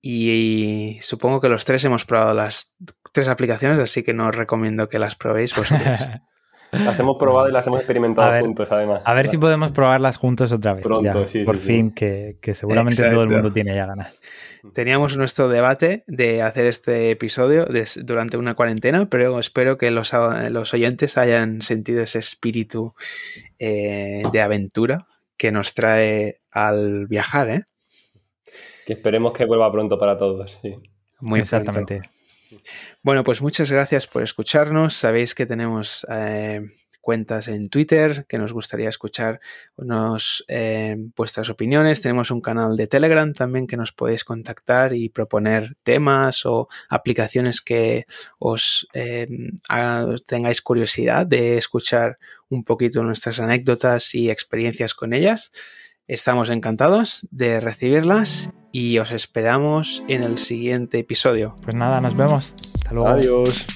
Y, 0.00 0.98
supongo 1.02 1.40
que 1.40 1.48
los 1.48 1.64
tres 1.64 1.84
hemos 1.84 2.04
probado 2.04 2.34
las 2.34 2.76
tres 3.12 3.28
aplicaciones, 3.28 3.78
así 3.78 4.02
que 4.02 4.14
no 4.14 4.28
os 4.28 4.34
recomiendo 4.34 4.88
que 4.88 4.98
las 4.98 5.16
probéis 5.16 5.54
vosotros. 5.56 5.98
las 6.72 7.00
hemos 7.00 7.16
probado 7.18 7.48
y 7.48 7.52
las 7.52 7.66
hemos 7.66 7.80
experimentado 7.80 8.40
juntos, 8.40 8.70
además. 8.70 9.02
A 9.04 9.14
ver 9.14 9.28
si 9.28 9.38
podemos 9.38 9.72
probarlas 9.72 10.16
juntos 10.16 10.52
otra 10.52 10.74
vez. 10.74 10.84
Pronto, 10.84 11.26
sí, 11.26 11.44
Por 11.44 11.58
fin, 11.58 11.90
Que, 11.90 12.38
seguramente 12.52 13.08
todo 13.08 13.22
el 13.22 13.30
mundo 13.30 13.52
tiene 13.52 13.74
ya 13.74 13.86
ganas. 13.86 14.20
Teníamos 14.72 15.16
nuestro 15.16 15.48
debate 15.48 16.04
de 16.06 16.42
hacer 16.42 16.66
este 16.66 17.10
episodio 17.10 17.66
durante 18.02 18.36
una 18.36 18.54
cuarentena, 18.54 19.08
pero 19.08 19.38
espero 19.38 19.78
que 19.78 19.90
los, 19.90 20.12
los 20.12 20.74
oyentes 20.74 21.16
hayan 21.16 21.62
sentido 21.62 22.02
ese 22.02 22.18
espíritu 22.18 22.94
eh, 23.58 24.22
de 24.30 24.40
aventura 24.40 25.06
que 25.36 25.52
nos 25.52 25.74
trae 25.74 26.40
al 26.50 27.06
viajar, 27.06 27.50
¿eh? 27.50 27.64
Que 28.88 28.94
esperemos 28.94 29.34
que 29.34 29.44
vuelva 29.44 29.70
pronto 29.70 29.98
para 29.98 30.16
todos. 30.16 30.58
Muy 31.20 31.40
exactamente. 31.40 32.00
Bueno, 33.02 33.22
pues 33.22 33.42
muchas 33.42 33.70
gracias 33.70 34.06
por 34.06 34.22
escucharnos. 34.22 34.94
Sabéis 34.94 35.34
que 35.34 35.44
tenemos 35.44 36.06
eh, 36.10 36.62
cuentas 37.02 37.48
en 37.48 37.68
Twitter, 37.68 38.24
que 38.26 38.38
nos 38.38 38.54
gustaría 38.54 38.88
escuchar 38.88 39.40
eh, 40.48 40.96
vuestras 41.14 41.50
opiniones. 41.50 42.00
Tenemos 42.00 42.30
un 42.30 42.40
canal 42.40 42.76
de 42.76 42.86
Telegram 42.86 43.30
también 43.34 43.66
que 43.66 43.76
nos 43.76 43.92
podéis 43.92 44.24
contactar 44.24 44.94
y 44.94 45.10
proponer 45.10 45.76
temas 45.82 46.46
o 46.46 46.68
aplicaciones 46.88 47.60
que 47.60 48.06
os 48.38 48.88
eh, 48.94 49.28
tengáis 50.26 50.62
curiosidad 50.62 51.26
de 51.26 51.58
escuchar 51.58 52.18
un 52.48 52.64
poquito 52.64 53.02
nuestras 53.02 53.38
anécdotas 53.38 54.14
y 54.14 54.30
experiencias 54.30 54.94
con 54.94 55.12
ellas. 55.12 55.52
Estamos 56.08 56.48
encantados 56.48 57.26
de 57.30 57.60
recibirlas 57.60 58.50
y 58.72 58.98
os 58.98 59.12
esperamos 59.12 60.02
en 60.08 60.22
el 60.22 60.38
siguiente 60.38 60.98
episodio. 60.98 61.54
Pues 61.62 61.76
nada, 61.76 62.00
nos 62.00 62.16
vemos. 62.16 62.54
Hasta 62.74 62.92
luego. 62.92 63.08
Adiós. 63.08 63.66